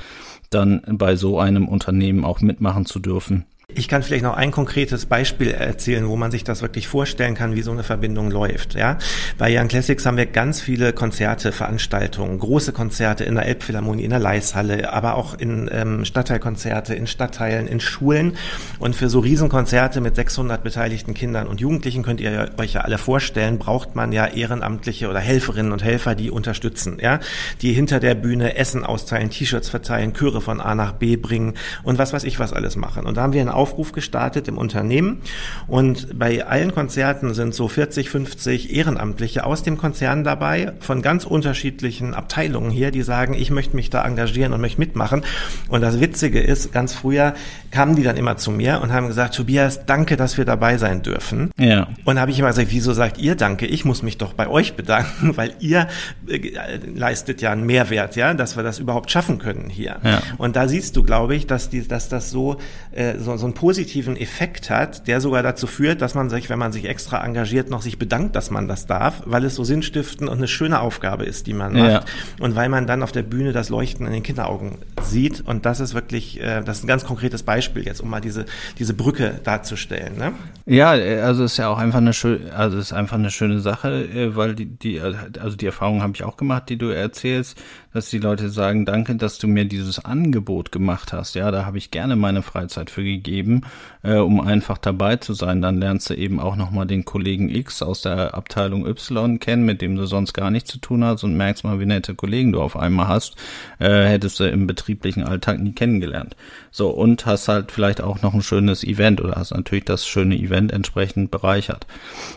dann 0.50 0.82
bei 0.86 1.16
so 1.16 1.38
einem 1.40 1.66
Unternehmen 1.66 2.24
auch 2.24 2.40
mitmachen 2.40 2.86
zu 2.86 3.00
dürfen. 3.00 3.46
Ich 3.74 3.88
kann 3.88 4.02
vielleicht 4.02 4.24
noch 4.24 4.36
ein 4.36 4.50
konkretes 4.50 5.06
Beispiel 5.06 5.50
erzählen, 5.50 6.08
wo 6.08 6.16
man 6.16 6.30
sich 6.30 6.44
das 6.44 6.62
wirklich 6.62 6.88
vorstellen 6.88 7.34
kann, 7.34 7.54
wie 7.54 7.62
so 7.62 7.70
eine 7.70 7.82
Verbindung 7.82 8.30
läuft. 8.30 8.74
Ja, 8.74 8.98
bei 9.38 9.56
Young 9.56 9.68
Classics 9.68 10.04
haben 10.06 10.16
wir 10.16 10.26
ganz 10.26 10.60
viele 10.60 10.92
Konzerte, 10.92 11.52
Veranstaltungen, 11.52 12.38
große 12.38 12.72
Konzerte 12.72 13.24
in 13.24 13.34
der 13.34 13.46
Elbphilharmonie, 13.46 14.04
in 14.04 14.10
der 14.10 14.18
Leishalle, 14.18 14.92
aber 14.92 15.14
auch 15.14 15.34
in 15.34 15.68
ähm, 15.72 16.04
Stadtteilkonzerte, 16.04 16.94
in 16.94 17.06
Stadtteilen, 17.06 17.66
in 17.66 17.80
Schulen. 17.80 18.36
Und 18.78 18.96
für 18.96 19.08
so 19.08 19.20
Riesenkonzerte 19.20 20.00
mit 20.00 20.16
600 20.16 20.62
beteiligten 20.62 21.14
Kindern 21.14 21.46
und 21.46 21.60
Jugendlichen 21.60 22.02
könnt 22.02 22.20
ihr 22.20 22.50
euch 22.58 22.74
ja 22.74 22.80
alle 22.82 22.98
vorstellen, 22.98 23.58
braucht 23.58 23.94
man 23.94 24.12
ja 24.12 24.26
Ehrenamtliche 24.26 25.08
oder 25.08 25.20
Helferinnen 25.20 25.72
und 25.72 25.84
Helfer, 25.84 26.14
die 26.14 26.30
unterstützen, 26.30 26.98
ja, 27.00 27.20
die 27.62 27.72
hinter 27.72 28.00
der 28.00 28.14
Bühne 28.14 28.56
Essen 28.56 28.84
austeilen, 28.84 29.30
T-Shirts 29.30 29.68
verteilen, 29.68 30.14
Chöre 30.14 30.40
von 30.40 30.60
A 30.60 30.74
nach 30.74 30.92
B 30.92 31.16
bringen 31.16 31.54
und 31.82 31.98
was 31.98 32.12
weiß 32.12 32.24
ich 32.24 32.38
was 32.38 32.52
alles 32.52 32.76
machen. 32.76 33.06
Und 33.06 33.16
da 33.16 33.22
haben 33.22 33.32
wir 33.32 33.40
eine 33.40 33.54
Aufruf 33.60 33.92
gestartet 33.92 34.48
im 34.48 34.56
Unternehmen 34.56 35.20
und 35.66 36.18
bei 36.18 36.46
allen 36.46 36.72
Konzerten 36.72 37.34
sind 37.34 37.54
so 37.54 37.68
40, 37.68 38.08
50 38.08 38.74
Ehrenamtliche 38.74 39.44
aus 39.44 39.62
dem 39.62 39.76
Konzern 39.76 40.24
dabei, 40.24 40.72
von 40.80 41.02
ganz 41.02 41.26
unterschiedlichen 41.26 42.14
Abteilungen 42.14 42.70
hier, 42.70 42.90
die 42.90 43.02
sagen, 43.02 43.34
ich 43.34 43.50
möchte 43.50 43.76
mich 43.76 43.90
da 43.90 44.02
engagieren 44.02 44.54
und 44.54 44.62
möchte 44.62 44.80
mitmachen. 44.80 45.24
Und 45.68 45.82
das 45.82 46.00
Witzige 46.00 46.40
ist, 46.40 46.72
ganz 46.72 46.94
früher 46.94 47.34
kamen 47.70 47.96
die 47.96 48.02
dann 48.02 48.16
immer 48.16 48.38
zu 48.38 48.50
mir 48.50 48.80
und 48.82 48.92
haben 48.92 49.08
gesagt, 49.08 49.34
Tobias, 49.34 49.84
danke, 49.84 50.16
dass 50.16 50.38
wir 50.38 50.46
dabei 50.46 50.78
sein 50.78 51.02
dürfen. 51.02 51.50
Ja. 51.58 51.88
Und 52.04 52.18
habe 52.18 52.30
ich 52.30 52.38
immer 52.38 52.48
gesagt, 52.48 52.68
wieso 52.70 52.94
sagt 52.94 53.18
ihr 53.18 53.34
danke? 53.34 53.66
Ich 53.66 53.84
muss 53.84 54.02
mich 54.02 54.16
doch 54.16 54.32
bei 54.32 54.48
euch 54.48 54.74
bedanken, 54.74 55.32
weil 55.36 55.52
ihr 55.60 55.86
äh, 56.26 56.78
leistet 56.94 57.42
ja 57.42 57.52
einen 57.52 57.66
Mehrwert, 57.66 58.16
ja, 58.16 58.32
dass 58.32 58.56
wir 58.56 58.62
das 58.62 58.78
überhaupt 58.78 59.10
schaffen 59.10 59.38
können 59.38 59.68
hier. 59.68 59.98
Ja. 60.02 60.22
Und 60.38 60.56
da 60.56 60.66
siehst 60.66 60.96
du, 60.96 61.02
glaube 61.02 61.36
ich, 61.36 61.46
dass, 61.46 61.68
die, 61.68 61.86
dass 61.86 62.08
das 62.08 62.30
so, 62.30 62.56
äh, 62.92 63.18
so, 63.18 63.36
so 63.36 63.49
einen 63.50 63.54
positiven 63.54 64.16
Effekt 64.16 64.70
hat, 64.70 65.08
der 65.08 65.20
sogar 65.20 65.42
dazu 65.42 65.66
führt, 65.66 66.00
dass 66.00 66.14
man 66.14 66.30
sich, 66.30 66.48
wenn 66.48 66.58
man 66.58 66.72
sich 66.72 66.84
extra 66.84 67.24
engagiert, 67.24 67.68
noch 67.68 67.82
sich 67.82 67.98
bedankt, 67.98 68.36
dass 68.36 68.50
man 68.50 68.68
das 68.68 68.86
darf, 68.86 69.22
weil 69.26 69.44
es 69.44 69.56
so 69.56 69.64
sinnstiftend 69.64 70.30
und 70.30 70.38
eine 70.38 70.48
schöne 70.48 70.80
Aufgabe 70.80 71.24
ist, 71.24 71.46
die 71.46 71.52
man 71.52 71.72
macht. 71.72 71.90
Ja. 71.90 72.04
Und 72.38 72.54
weil 72.54 72.68
man 72.68 72.86
dann 72.86 73.02
auf 73.02 73.12
der 73.12 73.22
Bühne 73.22 73.52
das 73.52 73.68
Leuchten 73.68 74.06
in 74.06 74.12
den 74.12 74.22
Kinderaugen 74.22 74.78
sieht. 75.02 75.40
Und 75.40 75.66
das 75.66 75.80
ist 75.80 75.94
wirklich, 75.94 76.40
äh, 76.40 76.62
das 76.62 76.78
ist 76.78 76.84
ein 76.84 76.88
ganz 76.88 77.04
konkretes 77.04 77.42
Beispiel 77.42 77.84
jetzt, 77.84 78.00
um 78.00 78.08
mal 78.08 78.20
diese, 78.20 78.46
diese 78.78 78.94
Brücke 78.94 79.40
darzustellen. 79.42 80.16
Ne? 80.16 80.32
Ja, 80.66 80.90
also 80.90 81.44
ist 81.44 81.56
ja 81.56 81.68
auch 81.68 81.78
einfach 81.78 81.98
eine 81.98 82.12
schöne, 82.12 82.52
also 82.54 82.78
ist 82.78 82.92
einfach 82.92 83.18
eine 83.18 83.30
schöne 83.30 83.58
Sache, 83.58 84.04
äh, 84.04 84.36
weil 84.36 84.54
die, 84.54 84.66
die, 84.66 85.00
also 85.00 85.56
die 85.56 85.66
Erfahrung 85.66 86.02
habe 86.02 86.12
ich 86.14 86.22
auch 86.22 86.36
gemacht, 86.36 86.68
die 86.68 86.76
du 86.76 86.86
erzählst, 86.86 87.58
dass 87.92 88.10
die 88.10 88.18
Leute 88.18 88.50
sagen, 88.50 88.84
danke, 88.84 89.16
dass 89.16 89.38
du 89.38 89.48
mir 89.48 89.64
dieses 89.64 90.04
Angebot 90.04 90.70
gemacht 90.70 91.12
hast. 91.12 91.34
Ja, 91.34 91.50
da 91.50 91.66
habe 91.66 91.78
ich 91.78 91.90
gerne 91.90 92.14
meine 92.16 92.42
Freizeit 92.42 92.90
für 92.90 93.02
gegeben, 93.02 93.62
äh, 94.02 94.16
um 94.16 94.40
einfach 94.40 94.78
dabei 94.78 95.16
zu 95.16 95.34
sein. 95.34 95.60
Dann 95.60 95.78
lernst 95.78 96.10
du 96.10 96.14
eben 96.14 96.38
auch 96.38 96.56
nochmal 96.56 96.86
den 96.86 97.04
Kollegen 97.04 97.48
X 97.48 97.82
aus 97.82 98.02
der 98.02 98.34
Abteilung 98.34 98.86
Y 98.86 99.40
kennen, 99.40 99.64
mit 99.64 99.82
dem 99.82 99.96
du 99.96 100.06
sonst 100.06 100.34
gar 100.34 100.50
nichts 100.50 100.70
zu 100.70 100.78
tun 100.78 101.04
hast 101.04 101.24
und 101.24 101.36
merkst 101.36 101.64
mal, 101.64 101.80
wie 101.80 101.86
nette 101.86 102.14
Kollegen 102.14 102.52
du 102.52 102.60
auf 102.60 102.76
einmal 102.76 103.08
hast. 103.08 103.36
Äh, 103.78 104.04
hättest 104.04 104.38
du 104.38 104.44
im 104.44 104.66
betrieblichen 104.66 105.24
Alltag 105.24 105.58
nie 105.58 105.72
kennengelernt. 105.72 106.36
So, 106.70 106.90
und 106.90 107.26
hast 107.26 107.48
halt 107.48 107.72
vielleicht 107.72 108.00
auch 108.00 108.22
noch 108.22 108.34
ein 108.34 108.42
schönes 108.42 108.84
Event 108.84 109.20
oder 109.20 109.34
hast 109.34 109.52
natürlich 109.52 109.84
das 109.84 110.06
schöne 110.06 110.36
Event 110.36 110.72
entsprechend 110.72 111.32
bereichert. 111.32 111.86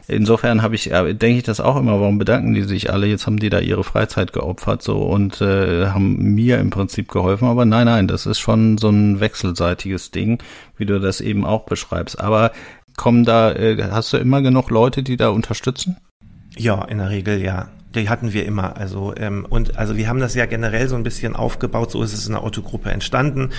Insofern 0.08 0.64
habe 0.64 0.74
ich, 0.74 0.92
äh, 0.92 1.14
denke 1.14 1.38
ich 1.38 1.44
das 1.44 1.60
auch 1.60 1.76
immer, 1.76 2.00
warum 2.00 2.18
bedanken 2.18 2.56
die 2.56 2.64
sich 2.64 2.92
alle? 2.92 3.06
Jetzt 3.06 3.28
haben 3.28 3.38
die 3.38 3.50
da 3.50 3.60
ihre 3.60 3.84
Freizeit 3.84 4.34
geopfert 4.34 4.82
so 4.82 4.98
und 4.98 5.43
äh, 5.44 5.88
haben 5.88 6.18
mir 6.34 6.60
im 6.60 6.70
Prinzip 6.70 7.10
geholfen. 7.10 7.48
Aber 7.48 7.66
nein, 7.66 7.86
nein, 7.86 8.08
das 8.08 8.26
ist 8.26 8.40
schon 8.40 8.78
so 8.78 8.90
ein 8.90 9.20
wechselseitiges 9.20 10.12
Ding, 10.12 10.42
wie 10.78 10.86
du 10.86 11.00
das 11.00 11.22
eben 11.22 11.46
auch 11.46 11.66
beschreibst. 11.66 12.20
Aber 12.20 12.52
kommen 12.98 13.26
da, 13.26 13.52
äh, 13.52 13.78
hast 13.92 14.14
du 14.14 14.18
immer 14.18 14.42
genug 14.42 14.70
Leute, 14.70 15.04
die 15.04 15.18
da 15.18 15.30
unterstützen? 15.30 15.98
Ja, 16.58 16.84
in 16.86 17.00
der 17.00 17.10
Regel 17.10 17.42
ja. 17.42 17.70
Die 17.96 18.10
hatten 18.10 18.34
wir 18.34 18.46
immer. 18.46 18.78
Also 18.78 19.14
ähm, 19.16 19.46
und 19.48 19.78
also 19.78 19.98
wir 19.98 20.08
haben 20.08 20.20
das 20.20 20.34
ja 20.34 20.48
generell 20.48 20.88
so 20.88 20.96
ein 20.96 21.04
bisschen 21.04 21.36
aufgebaut. 21.36 21.92
So 21.92 22.02
ist 22.02 22.14
es 22.14 22.26
in 22.26 22.34
der 22.34 22.44
Autogruppe 22.44 22.90
entstanden. 22.90 23.52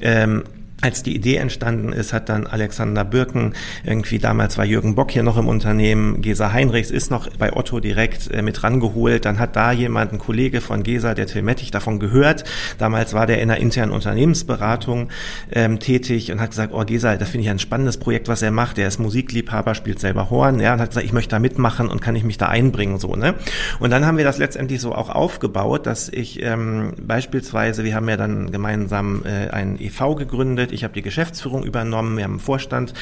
Ähm, 0.00 0.44
als 0.80 1.02
die 1.02 1.14
Idee 1.14 1.36
entstanden 1.36 1.92
ist, 1.92 2.12
hat 2.12 2.28
dann 2.28 2.46
Alexander 2.46 3.04
Birken, 3.04 3.54
irgendwie 3.84 4.18
damals 4.18 4.58
war 4.58 4.64
Jürgen 4.64 4.94
Bock 4.94 5.10
hier 5.10 5.22
noch 5.22 5.38
im 5.38 5.48
Unternehmen, 5.48 6.20
Gesa 6.20 6.52
Heinrichs 6.52 6.90
ist 6.90 7.10
noch 7.10 7.28
bei 7.38 7.54
Otto 7.54 7.80
direkt 7.80 8.30
äh, 8.30 8.42
mit 8.42 8.62
rangeholt. 8.62 9.24
Dann 9.24 9.38
hat 9.38 9.56
da 9.56 9.72
jemand, 9.72 10.12
ein 10.12 10.18
Kollege 10.18 10.60
von 10.60 10.82
Gesa, 10.82 11.14
der 11.14 11.26
Tilmettich, 11.26 11.70
davon 11.70 11.98
gehört. 11.98 12.44
Damals 12.78 13.14
war 13.14 13.26
der 13.26 13.40
in 13.40 13.50
einer 13.50 13.60
internen 13.60 13.92
Unternehmensberatung 13.92 15.08
ähm, 15.52 15.78
tätig 15.78 16.30
und 16.32 16.40
hat 16.40 16.50
gesagt, 16.50 16.72
oh 16.74 16.84
Gesa, 16.84 17.16
das 17.16 17.30
finde 17.30 17.44
ich 17.44 17.50
ein 17.50 17.58
spannendes 17.58 17.96
Projekt, 17.96 18.28
was 18.28 18.42
er 18.42 18.50
macht. 18.50 18.76
Der 18.76 18.88
ist 18.88 18.98
Musikliebhaber, 18.98 19.74
spielt 19.74 20.00
selber 20.00 20.30
Horn, 20.30 20.60
ja, 20.60 20.74
und 20.74 20.80
hat 20.80 20.90
gesagt, 20.90 21.06
ich 21.06 21.12
möchte 21.12 21.30
da 21.30 21.38
mitmachen 21.38 21.88
und 21.88 22.00
kann 22.00 22.16
ich 22.16 22.24
mich 22.24 22.38
da 22.38 22.46
einbringen, 22.46 22.98
so, 22.98 23.16
ne? 23.16 23.34
Und 23.78 23.90
dann 23.90 24.04
haben 24.06 24.18
wir 24.18 24.24
das 24.24 24.38
letztendlich 24.38 24.80
so 24.80 24.94
auch 24.94 25.08
aufgebaut, 25.08 25.86
dass 25.86 26.08
ich 26.08 26.42
ähm, 26.42 26.92
beispielsweise, 27.00 27.84
wir 27.84 27.94
haben 27.94 28.08
ja 28.08 28.16
dann 28.16 28.50
gemeinsam 28.50 29.22
äh, 29.24 29.50
ein 29.50 29.80
e.V. 29.80 30.14
gegründet, 30.14 30.63
ich 30.72 30.84
habe 30.84 30.94
die 30.94 31.02
Geschäftsführung 31.02 31.64
übernommen, 31.64 32.16
wir 32.16 32.24
haben 32.24 32.32
einen 32.32 32.40
Vorstand 32.40 32.94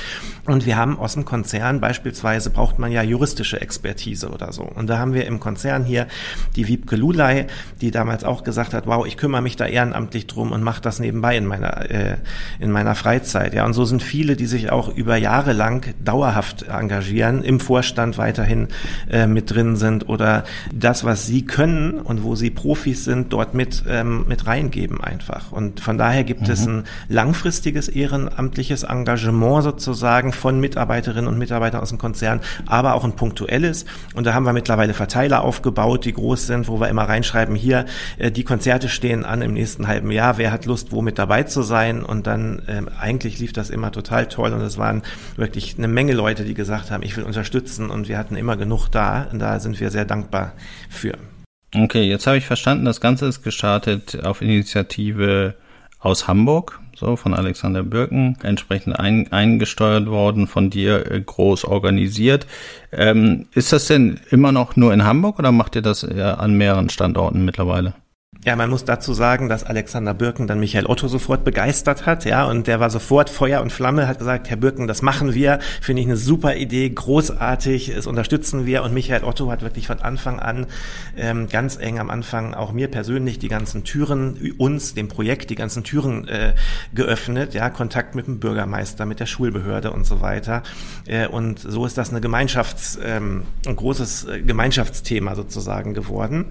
und 0.47 0.67
wir 0.67 0.77
haben 0.77 0.99
aus 0.99 1.15
dem 1.15 1.25
Konzern 1.25 1.81
beispielsweise 1.81 2.51
braucht 2.51 2.79
man 2.79 2.93
ja 2.93 3.03
juristische 3.03 3.61
Expertise 3.61 4.31
oder 4.31 4.53
so. 4.53 4.63
Und 4.63 4.89
da 4.89 4.99
haben 4.99 5.15
wir 5.15 5.27
im 5.27 5.41
Konzern 5.41 5.85
hier 5.85 6.07
die 6.57 6.69
Wiebke 6.69 6.97
Lulay, 6.97 7.47
die 7.81 7.91
damals 7.91 8.25
auch 8.25 8.45
gesagt 8.45 8.75
hat, 8.75 8.87
wow, 8.87 9.07
ich 9.07 9.17
kümmere 9.17 9.43
mich 9.43 9.57
da 9.57 9.67
ehrenamtlich 9.67 10.27
drum 10.27 10.53
und 10.53 10.63
mache 10.63 10.81
das 10.81 10.99
nebenbei 10.99 11.37
in 11.37 11.47
meiner, 11.47 11.91
äh, 11.91 12.17
in 12.61 12.71
meiner 12.71 12.95
Freizeit. 12.95 13.55
Ja, 13.55 13.65
und 13.65 13.75
so 13.75 13.85
sind 13.85 14.03
viele, 14.03 14.37
die 14.37 14.47
sich 14.47 14.71
auch 14.71 14.89
über 14.95 15.17
Jahre 15.17 15.53
lang 15.53 15.95
dauerhaft 16.05 16.63
engagieren, 16.69 17.43
im 17.43 17.61
Vorstand 17.61 18.19
weiterhin 18.19 18.69
äh, 19.11 19.27
mit 19.27 19.51
drin 19.51 19.77
sind 19.77 20.09
oder 20.09 20.45
das, 20.73 21.05
was 21.05 21.27
sie 21.27 21.45
können 21.45 22.01
und 22.01 22.23
wo 22.23 22.35
sie 22.35 22.51
Profis 22.51 23.05
sind, 23.05 23.33
dort 23.33 23.55
mit, 23.55 23.85
ähm, 23.89 24.27
mit 24.29 24.47
reingeben 24.47 25.01
einfach. 25.03 25.53
Und 25.53 25.81
von 25.81 25.99
daher 25.99 26.25
gibt 26.25 26.43
mhm. 26.43 26.51
es 26.51 26.67
ein 26.67 26.85
langfristiges 27.09 27.52
langfristiges 27.53 27.89
ehrenamtliches 27.89 28.83
Engagement 28.83 29.63
sozusagen 29.63 30.33
von 30.33 30.59
Mitarbeiterinnen 30.59 31.27
und 31.27 31.37
Mitarbeitern 31.37 31.83
aus 31.83 31.91
dem 31.91 31.99
Konzern, 31.99 32.41
aber 32.65 32.95
auch 32.95 33.05
ein 33.05 33.15
punktuelles. 33.15 33.85
Und 34.15 34.27
da 34.27 34.33
haben 34.33 34.45
wir 34.45 34.55
mittlerweile 34.55 34.95
Verteiler 34.95 35.43
aufgebaut, 35.43 36.07
die 36.07 36.15
groß 36.15 36.47
sind, 36.47 36.67
wo 36.67 36.81
wir 36.81 36.89
immer 36.89 37.03
reinschreiben, 37.03 37.55
hier, 37.55 37.85
äh, 38.17 38.31
die 38.31 38.45
Konzerte 38.45 38.89
stehen 38.89 39.27
an 39.27 39.43
im 39.43 39.53
nächsten 39.53 39.87
halben 39.87 40.11
Jahr, 40.11 40.39
wer 40.39 40.51
hat 40.51 40.65
Lust, 40.65 40.93
wo 40.93 41.03
mit 41.03 41.19
dabei 41.19 41.43
zu 41.43 41.63
sein? 41.63 42.03
Und 42.03 42.27
dann 42.27 42.63
ähm, 42.69 42.89
eigentlich 42.99 43.39
lief 43.39 43.53
das 43.53 43.69
immer 43.69 43.93
total 43.93 44.29
toll 44.29 44.55
und 44.55 44.63
es 44.63 44.79
waren 44.79 45.03
wirklich 45.37 45.77
eine 45.77 45.89
Menge 45.89 46.15
Leute, 46.15 46.45
die 46.45 46.55
gesagt 46.55 46.91
haben, 46.91 47.03
ich 47.03 47.19
will 47.19 47.25
unterstützen 47.25 47.91
und 47.91 48.09
wir 48.09 48.17
hatten 48.17 48.35
immer 48.35 48.57
genug 48.57 48.89
da. 48.89 49.27
Und 49.31 49.41
da 49.41 49.61
sind 49.61 49.79
wir 49.79 49.91
sehr 49.91 50.07
dankbar 50.07 50.53
für. 50.89 51.19
Okay, 51.75 52.05
jetzt 52.05 52.27
habe 52.27 52.39
ich 52.39 52.47
verstanden, 52.47 52.87
das 52.87 53.03
Ganze 53.03 53.27
ist 53.27 53.43
gestartet 53.43 54.25
auf 54.25 54.41
Initiative 54.41 55.55
aus 56.03 56.29
Hamburg 56.29 56.81
so 57.03 57.17
von 57.17 57.35
Alexander 57.35 57.83
Birken, 57.83 58.39
entsprechend 58.43 58.99
ein, 58.99 59.31
eingesteuert 59.33 60.07
worden, 60.07 60.47
von 60.47 60.71
dir 60.71 61.11
äh, 61.11 61.21
groß 61.21 61.65
organisiert. 61.65 62.47
Ähm, 62.93 63.47
ist 63.53 63.73
das 63.73 63.89
denn 63.89 64.21
immer 64.31 64.53
noch 64.53 64.77
nur 64.77 64.95
in 64.95 65.05
Hamburg 65.05 65.39
oder 65.39 65.53
macht 65.53 65.75
ihr 65.77 65.83
das 65.83 66.05
äh, 66.05 66.23
an 66.23 66.55
mehreren 66.55 66.89
Standorten 66.89 67.45
mittlerweile? 67.45 67.95
Ja, 68.45 68.57
man 68.57 68.71
muss 68.71 68.85
dazu 68.85 69.15
sagen, 69.15 69.49
dass 69.49 69.63
Alexander 69.63 70.15
Birken 70.15 70.49
dann 70.49 70.59
Michael 70.59 70.87
Otto 70.87 71.07
sofort 71.07 71.45
begeistert 71.45 72.07
hat, 72.07 72.25
ja, 72.25 72.45
und 72.45 72.67
der 72.67 72.81
war 72.81 72.91
sofort 72.91 73.31
Feuer 73.31 73.61
und 73.61 73.71
Flamme, 73.71 74.09
hat 74.09 74.19
gesagt, 74.19 74.51
Herr 74.51 74.57
Birken, 74.57 74.89
das 74.89 75.01
machen 75.01 75.33
wir, 75.33 75.61
finde 75.81 76.03
ich 76.03 76.09
eine 76.09 76.17
super 76.17 76.57
Idee, 76.57 76.91
großartig, 76.91 77.91
es 77.91 78.09
unterstützen 78.09 78.67
wir 78.67 78.83
und 78.83 78.95
Michael 78.95 79.23
Otto 79.23 79.49
hat 79.49 79.63
wirklich 79.63 79.87
von 79.87 80.01
Anfang 80.01 80.41
an 80.41 80.67
ähm, 81.17 81.49
ganz 81.49 81.77
eng 81.77 82.01
am 82.01 82.11
Anfang 82.11 82.53
auch 82.53 82.73
mir 82.73 82.89
persönlich 82.89 83.39
die 83.39 83.47
ganzen 83.47 83.85
Türen, 83.85 84.55
uns, 84.59 84.95
dem 84.95 85.07
Projekt, 85.07 85.51
die 85.51 85.55
ganzen 85.55 85.85
Türen 85.85 86.27
äh, 86.27 86.55
geöffnet, 86.95 87.55
ja, 87.55 87.71
Kontakt 87.71 88.17
mit 88.17 88.27
dem 88.27 88.41
Bürgermeister, 88.41 89.07
mit 89.07 89.21
der 89.21 89.27
Schulbehörde 89.27 89.93
und 89.93 90.05
so 90.05 90.21
weiter. 90.21 90.65
Äh, 91.07 91.29
und 91.29 91.61
so 91.61 91.87
ist 91.87 91.97
das 91.97 92.11
eine 92.11 92.21
Gemeinschafts, 92.21 92.99
ähm, 93.05 93.45
ein 93.67 93.77
großes 93.77 94.25
äh, 94.25 94.41
Gemeinschaftsthema 94.41 95.37
sozusagen 95.37 95.95
geworden. 95.95 96.47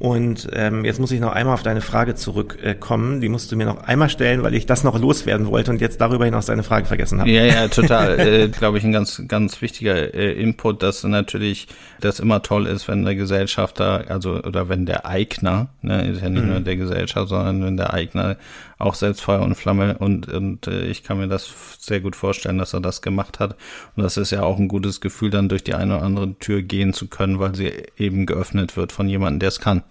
Und 0.00 0.48
ähm, 0.54 0.86
jetzt 0.86 0.98
muss 0.98 1.12
ich 1.12 1.20
noch 1.20 1.32
einmal 1.32 1.52
auf 1.52 1.62
deine 1.62 1.82
Frage 1.82 2.14
zurückkommen. 2.14 3.18
Äh, 3.18 3.20
Die 3.20 3.28
musst 3.28 3.52
du 3.52 3.56
mir 3.56 3.66
noch 3.66 3.84
einmal 3.84 4.08
stellen, 4.08 4.42
weil 4.42 4.54
ich 4.54 4.64
das 4.64 4.82
noch 4.82 4.98
loswerden 4.98 5.46
wollte 5.46 5.70
und 5.70 5.82
jetzt 5.82 6.00
darüber 6.00 6.24
hinaus 6.24 6.46
deine 6.46 6.62
Frage 6.62 6.86
vergessen 6.86 7.20
habe. 7.20 7.28
Ja, 7.28 7.44
ja, 7.44 7.68
total. 7.68 8.18
äh, 8.18 8.48
Glaube 8.48 8.78
ich, 8.78 8.84
ein 8.84 8.92
ganz, 8.92 9.22
ganz 9.28 9.60
wichtiger 9.60 10.14
äh, 10.14 10.32
Input, 10.32 10.82
dass 10.82 11.04
natürlich 11.04 11.68
das 12.00 12.18
immer 12.18 12.40
toll 12.40 12.66
ist, 12.66 12.88
wenn 12.88 13.04
der 13.04 13.14
Gesellschafter, 13.14 14.06
also 14.08 14.42
oder 14.42 14.70
wenn 14.70 14.86
der 14.86 15.04
Eigner, 15.04 15.68
ne, 15.82 16.08
ist 16.08 16.22
ja 16.22 16.30
nicht 16.30 16.44
mhm. 16.44 16.48
nur 16.48 16.60
der 16.60 16.76
Gesellschaft, 16.76 17.28
sondern 17.28 17.62
wenn 17.62 17.76
der 17.76 17.92
Eigner 17.92 18.38
auch 18.80 18.94
selbst 18.94 19.20
Feuer 19.20 19.42
und 19.42 19.54
Flamme 19.54 19.98
und, 19.98 20.32
und 20.32 20.66
äh, 20.66 20.86
ich 20.86 21.02
kann 21.02 21.18
mir 21.18 21.28
das 21.28 21.52
sehr 21.78 22.00
gut 22.00 22.16
vorstellen, 22.16 22.58
dass 22.58 22.72
er 22.72 22.80
das 22.80 23.02
gemacht 23.02 23.38
hat. 23.38 23.56
Und 23.94 24.02
das 24.02 24.16
ist 24.16 24.30
ja 24.30 24.42
auch 24.42 24.58
ein 24.58 24.68
gutes 24.68 25.00
Gefühl, 25.00 25.30
dann 25.30 25.48
durch 25.48 25.62
die 25.62 25.74
eine 25.74 25.96
oder 25.96 26.04
andere 26.04 26.34
Tür 26.38 26.62
gehen 26.62 26.92
zu 26.92 27.06
können, 27.06 27.38
weil 27.38 27.54
sie 27.54 27.70
eben 27.98 28.26
geöffnet 28.26 28.76
wird 28.76 28.92
von 28.92 29.08
jemandem, 29.08 29.40
der 29.40 29.48
es 29.48 29.60
kann. 29.60 29.82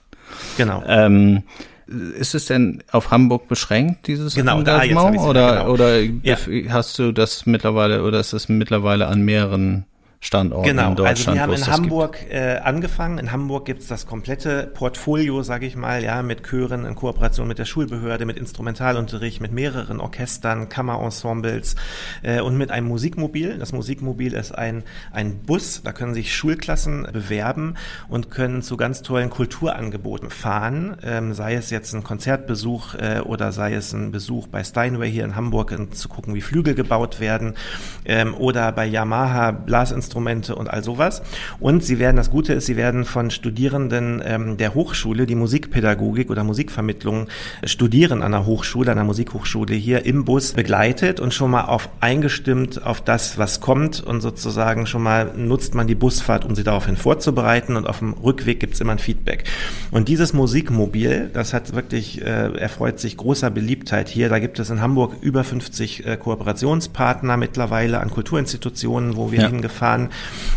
Genau. 0.57 0.83
Ähm, 0.87 1.43
ist 1.87 2.35
es 2.35 2.45
denn 2.45 2.83
auf 2.91 3.11
Hamburg 3.11 3.47
beschränkt, 3.47 4.07
dieses 4.07 4.35
genau, 4.35 4.59
Engagement? 4.59 5.17
Da, 5.17 5.21
oder 5.21 5.51
genau. 5.51 5.71
oder 5.71 6.01
ja. 6.01 6.37
hast 6.69 6.99
du 6.99 7.11
das 7.11 7.45
mittlerweile 7.45 8.03
oder 8.03 8.19
ist 8.19 8.33
es 8.33 8.49
mittlerweile 8.49 9.07
an 9.07 9.21
mehreren 9.21 9.85
Standorten 10.21 10.67
genau, 10.67 10.89
in 10.89 10.95
Deutschland. 10.97 11.39
Genau, 11.39 11.49
also 11.49 11.65
wir 11.65 11.71
haben 11.71 11.79
in 11.79 11.83
Hamburg 11.85 12.25
äh, 12.29 12.57
angefangen. 12.57 13.19
In 13.19 13.31
Hamburg 13.31 13.63
gibt's 13.63 13.87
das 13.87 14.05
komplette 14.05 14.67
Portfolio, 14.67 15.43
sage 15.43 15.65
ich 15.65 15.77
mal, 15.77 16.03
ja, 16.03 16.21
mit 16.23 16.43
Chören 16.43 16.83
in 16.83 16.95
Kooperation 16.95 17.47
mit 17.47 17.57
der 17.57 17.63
Schulbehörde, 17.63 18.25
mit 18.25 18.37
Instrumentalunterricht, 18.37 19.39
mit 19.39 19.53
mehreren 19.53 20.01
Orchestern, 20.01 20.67
Kammerensembles 20.67 21.77
äh, 22.21 22.41
und 22.41 22.57
mit 22.57 22.69
einem 22.69 22.89
Musikmobil. 22.89 23.57
Das 23.59 23.71
Musikmobil 23.71 24.33
ist 24.33 24.51
ein, 24.51 24.83
ein 25.13 25.39
Bus, 25.39 25.83
da 25.85 25.93
können 25.93 26.13
sich 26.13 26.35
Schulklassen 26.35 27.07
bewerben 27.13 27.75
und 28.09 28.29
können 28.29 28.61
zu 28.61 28.75
ganz 28.75 29.01
tollen 29.03 29.29
Kulturangeboten 29.29 30.31
fahren, 30.31 30.97
ähm, 31.01 31.33
sei 31.33 31.53
es 31.53 31.69
jetzt 31.69 31.93
ein 31.93 32.03
Konzertbesuch 32.03 32.95
äh, 32.95 33.21
oder 33.21 33.53
sei 33.53 33.73
es 33.73 33.93
ein 33.93 34.11
Besuch 34.11 34.47
bei 34.47 34.65
Steinway 34.65 35.09
hier 35.09 35.23
in 35.23 35.37
Hamburg, 35.37 35.71
um 35.71 35.93
zu 35.93 36.09
gucken, 36.09 36.35
wie 36.35 36.41
Flügel 36.41 36.75
gebaut 36.75 37.21
werden 37.21 37.55
ähm, 38.03 38.35
oder 38.35 38.73
bei 38.73 38.85
Yamaha 38.85 39.51
Blasinstrumente 39.51 40.08
Instrumente 40.09 40.55
und 40.55 40.71
all 40.71 40.83
sowas. 40.83 41.21
Und 41.59 41.83
sie 41.83 41.99
werden, 41.99 42.17
das 42.17 42.31
Gute 42.31 42.53
ist, 42.53 42.65
sie 42.65 42.75
werden 42.75 43.05
von 43.05 43.29
Studierenden 43.29 44.23
ähm, 44.25 44.57
der 44.57 44.73
Hochschule, 44.73 45.27
die 45.27 45.35
Musikpädagogik 45.35 46.31
oder 46.31 46.43
Musikvermittlung 46.43 47.27
studieren 47.63 48.23
an 48.23 48.31
der 48.31 48.47
Hochschule, 48.47 48.89
an 48.89 48.97
der 48.97 49.05
Musikhochschule 49.05 49.75
hier 49.75 50.05
im 50.07 50.25
Bus 50.25 50.53
begleitet 50.53 51.19
und 51.19 51.31
schon 51.31 51.51
mal 51.51 51.65
auf 51.65 51.89
eingestimmt 51.99 52.83
auf 52.83 53.01
das, 53.01 53.37
was 53.37 53.61
kommt 53.61 54.01
und 54.01 54.21
sozusagen 54.21 54.87
schon 54.87 55.03
mal 55.03 55.31
nutzt 55.35 55.75
man 55.75 55.85
die 55.85 55.95
Busfahrt, 55.95 56.43
um 56.43 56.55
sie 56.55 56.63
daraufhin 56.63 56.97
vorzubereiten 56.97 57.75
und 57.75 57.85
auf 57.87 57.99
dem 57.99 58.13
Rückweg 58.13 58.59
gibt's 58.59 58.81
immer 58.81 58.93
ein 58.93 58.99
Feedback. 58.99 59.43
Und 59.91 60.07
dieses 60.07 60.33
Musikmobil, 60.33 61.29
das 61.31 61.53
hat 61.53 61.75
wirklich, 61.75 62.23
äh, 62.23 62.57
erfreut 62.57 62.99
sich 62.99 63.15
großer 63.15 63.51
Beliebtheit 63.51 64.09
hier. 64.09 64.29
Da 64.29 64.39
gibt 64.39 64.57
es 64.57 64.71
in 64.71 64.81
Hamburg 64.81 65.17
über 65.21 65.43
50 65.43 66.05
äh, 66.07 66.17
Kooperationspartner 66.17 67.37
mittlerweile 67.37 67.99
an 67.99 68.09
Kulturinstitutionen, 68.09 69.15
wo 69.15 69.31
wir 69.31 69.41
ja. 69.41 69.49
hingefahren 69.49 69.98
waren. 69.99 70.09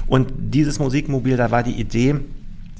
Und 0.06 0.32
dieses 0.37 0.78
Musikmobil, 0.78 1.37
da 1.37 1.50
war 1.50 1.62
die 1.62 1.72
Idee, 1.80 2.16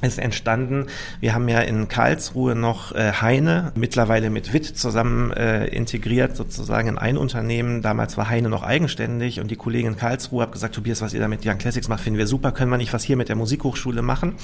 ist 0.03 0.19
entstanden. 0.19 0.87
Wir 1.21 1.35
haben 1.35 1.49
ja 1.49 1.61
in 1.61 1.89
Karlsruhe 1.89 2.55
noch 2.55 2.93
äh, 2.93 3.13
Heine, 3.13 3.73
mittlerweile 3.75 4.31
mit 4.31 4.53
Witt 4.53 4.67
zusammen 4.67 5.33
äh, 5.33 5.67
integriert, 5.67 6.37
sozusagen 6.37 6.89
in 6.89 6.99
ein 6.99 7.17
Unternehmen. 7.17 7.83
Damals 7.83 8.17
war 8.17 8.29
Heine 8.29 8.49
noch 8.49 8.63
eigenständig 8.63 9.41
und 9.41 9.51
die 9.51 9.57
Kollegin 9.57 9.93
in 9.93 9.97
Karlsruhe 9.97 10.43
hat 10.43 10.53
gesagt, 10.53 10.75
Tobias, 10.75 11.03
was 11.03 11.15
ihr 11.15 11.21
da 11.21 11.29
mit 11.29 11.47
Young 11.47 11.59
Classics 11.59 11.89
macht, 11.89 12.03
finden 12.03 12.19
wir 12.19 12.27
super, 12.27 12.53
können 12.53 12.71
wir 12.71 12.79
nicht 12.79 12.93
was 12.93 13.05
hier 13.05 13.17
mit 13.17 13.29
der 13.29 13.37
Musikhochschule 13.37 14.03
machen. 14.03 14.35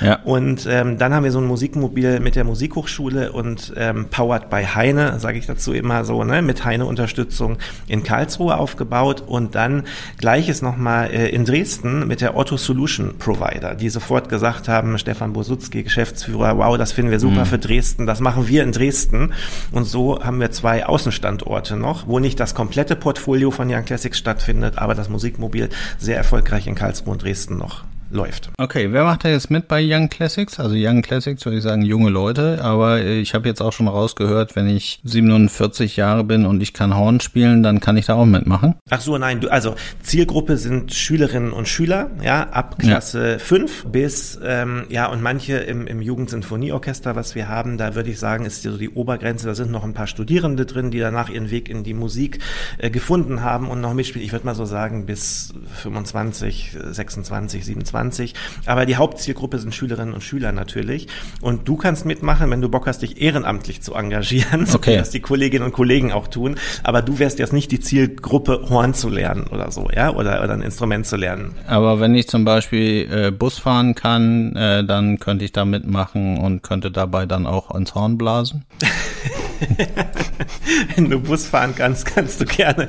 Ja. 0.00 0.20
Und 0.24 0.66
ähm, 0.68 0.98
dann 0.98 1.14
haben 1.14 1.24
wir 1.24 1.32
so 1.32 1.40
ein 1.40 1.46
Musikmobil 1.46 2.20
mit 2.20 2.36
der 2.36 2.44
Musikhochschule 2.44 3.32
und 3.32 3.72
ähm, 3.76 4.06
powered 4.10 4.50
by 4.50 4.64
Heine, 4.64 5.20
sage 5.20 5.38
ich 5.38 5.46
dazu 5.46 5.72
immer 5.72 6.04
so, 6.04 6.24
ne, 6.24 6.42
mit 6.42 6.64
Heine-Unterstützung 6.64 7.58
in 7.86 8.02
Karlsruhe 8.02 8.56
aufgebaut 8.56 9.22
und 9.24 9.54
dann 9.54 9.84
gleiches 10.18 10.60
nochmal 10.62 11.10
äh, 11.12 11.28
in 11.28 11.44
Dresden 11.44 12.08
mit 12.08 12.20
der 12.20 12.36
Otto 12.36 12.56
Solution 12.56 13.16
Provider, 13.18 13.74
die 13.74 13.88
sofort 13.88 14.28
gesagt 14.28 14.68
haben, 14.68 14.98
Stefan 15.04 15.34
Bosutzki, 15.34 15.82
Geschäftsführer, 15.82 16.56
wow, 16.56 16.78
das 16.78 16.92
finden 16.92 17.10
wir 17.10 17.20
super 17.20 17.40
mhm. 17.40 17.46
für 17.46 17.58
Dresden, 17.58 18.06
das 18.06 18.20
machen 18.20 18.48
wir 18.48 18.62
in 18.62 18.72
Dresden. 18.72 19.34
Und 19.70 19.84
so 19.84 20.24
haben 20.24 20.40
wir 20.40 20.50
zwei 20.50 20.86
Außenstandorte 20.86 21.76
noch, 21.76 22.06
wo 22.06 22.20
nicht 22.20 22.40
das 22.40 22.54
komplette 22.54 22.96
Portfolio 22.96 23.50
von 23.50 23.70
Young 23.70 23.84
Classics 23.84 24.16
stattfindet, 24.16 24.78
aber 24.78 24.94
das 24.94 25.10
Musikmobil 25.10 25.68
sehr 25.98 26.16
erfolgreich 26.16 26.66
in 26.66 26.74
Karlsruhe 26.74 27.12
und 27.12 27.22
Dresden 27.22 27.58
noch 27.58 27.84
läuft. 28.14 28.50
Okay, 28.58 28.92
wer 28.92 29.04
macht 29.04 29.24
da 29.24 29.28
jetzt 29.28 29.50
mit 29.50 29.68
bei 29.68 29.82
Young 29.84 30.08
Classics? 30.08 30.60
Also 30.60 30.76
Young 30.78 31.02
Classics 31.02 31.44
würde 31.44 31.58
ich 31.58 31.62
sagen 31.62 31.82
junge 31.82 32.10
Leute, 32.10 32.60
aber 32.62 33.02
ich 33.02 33.34
habe 33.34 33.48
jetzt 33.48 33.60
auch 33.60 33.72
schon 33.72 33.88
rausgehört, 33.88 34.56
wenn 34.56 34.68
ich 34.68 35.00
47 35.04 35.96
Jahre 35.96 36.24
bin 36.24 36.46
und 36.46 36.62
ich 36.62 36.72
kann 36.72 36.96
Horn 36.96 37.20
spielen, 37.20 37.62
dann 37.62 37.80
kann 37.80 37.96
ich 37.96 38.06
da 38.06 38.14
auch 38.14 38.24
mitmachen. 38.24 38.76
Ach 38.88 39.00
so, 39.00 39.18
nein, 39.18 39.40
du, 39.40 39.48
also 39.48 39.74
Zielgruppe 40.02 40.56
sind 40.56 40.94
Schülerinnen 40.94 41.52
und 41.52 41.68
Schüler, 41.68 42.10
ja, 42.22 42.48
ab 42.50 42.78
Klasse 42.78 43.32
ja. 43.32 43.38
5 43.38 43.86
bis, 43.86 44.38
ähm, 44.42 44.84
ja, 44.88 45.06
und 45.06 45.20
manche 45.20 45.56
im, 45.56 45.86
im 45.86 46.00
Jugendsinfonieorchester, 46.00 47.16
was 47.16 47.34
wir 47.34 47.48
haben, 47.48 47.78
da 47.78 47.94
würde 47.94 48.10
ich 48.10 48.18
sagen, 48.18 48.44
ist 48.44 48.62
so 48.62 48.76
die 48.76 48.90
Obergrenze, 48.90 49.46
da 49.46 49.54
sind 49.54 49.70
noch 49.70 49.84
ein 49.84 49.94
paar 49.94 50.06
Studierende 50.06 50.66
drin, 50.66 50.90
die 50.90 51.00
danach 51.00 51.28
ihren 51.28 51.50
Weg 51.50 51.68
in 51.68 51.82
die 51.82 51.94
Musik 51.94 52.38
äh, 52.78 52.90
gefunden 52.90 53.42
haben 53.42 53.68
und 53.68 53.80
noch 53.80 53.94
mitspielen. 53.94 54.24
Ich 54.24 54.32
würde 54.32 54.46
mal 54.46 54.54
so 54.54 54.64
sagen, 54.64 55.06
bis 55.06 55.52
25, 55.82 56.76
26, 56.92 57.64
27 57.64 58.03
20. 58.04 58.34
Aber 58.66 58.86
die 58.86 58.96
Hauptzielgruppe 58.96 59.58
sind 59.58 59.74
Schülerinnen 59.74 60.14
und 60.14 60.22
Schüler 60.22 60.52
natürlich. 60.52 61.08
Und 61.40 61.68
du 61.68 61.76
kannst 61.76 62.04
mitmachen, 62.04 62.50
wenn 62.50 62.60
du 62.60 62.68
Bock 62.68 62.86
hast, 62.86 63.02
dich 63.02 63.20
ehrenamtlich 63.20 63.82
zu 63.82 63.94
engagieren, 63.94 64.66
so 64.66 64.78
okay. 64.78 64.92
wie 64.92 64.96
das 64.96 65.10
die 65.10 65.20
Kolleginnen 65.20 65.64
und 65.64 65.72
Kollegen 65.72 66.12
auch 66.12 66.28
tun. 66.28 66.56
Aber 66.82 67.02
du 67.02 67.18
wärst 67.18 67.38
jetzt 67.38 67.52
nicht 67.52 67.70
die 67.72 67.80
Zielgruppe, 67.80 68.66
Horn 68.68 68.94
zu 68.94 69.08
lernen 69.08 69.46
oder 69.50 69.70
so, 69.70 69.88
ja, 69.94 70.10
oder, 70.14 70.42
oder 70.42 70.54
ein 70.54 70.62
Instrument 70.62 71.06
zu 71.06 71.16
lernen. 71.16 71.54
Aber 71.66 72.00
wenn 72.00 72.14
ich 72.14 72.28
zum 72.28 72.44
Beispiel 72.44 73.08
äh, 73.10 73.30
Bus 73.30 73.58
fahren 73.58 73.94
kann, 73.94 74.54
äh, 74.56 74.84
dann 74.84 75.18
könnte 75.18 75.44
ich 75.44 75.52
da 75.52 75.64
mitmachen 75.64 76.38
und 76.38 76.62
könnte 76.62 76.90
dabei 76.90 77.26
dann 77.26 77.46
auch 77.46 77.74
ins 77.74 77.94
Horn 77.94 78.18
blasen. 78.18 78.64
Wenn 80.96 81.10
du 81.10 81.18
Bus 81.20 81.46
fahren 81.46 81.74
kannst, 81.76 82.06
kannst 82.06 82.40
du 82.40 82.44
gerne. 82.44 82.88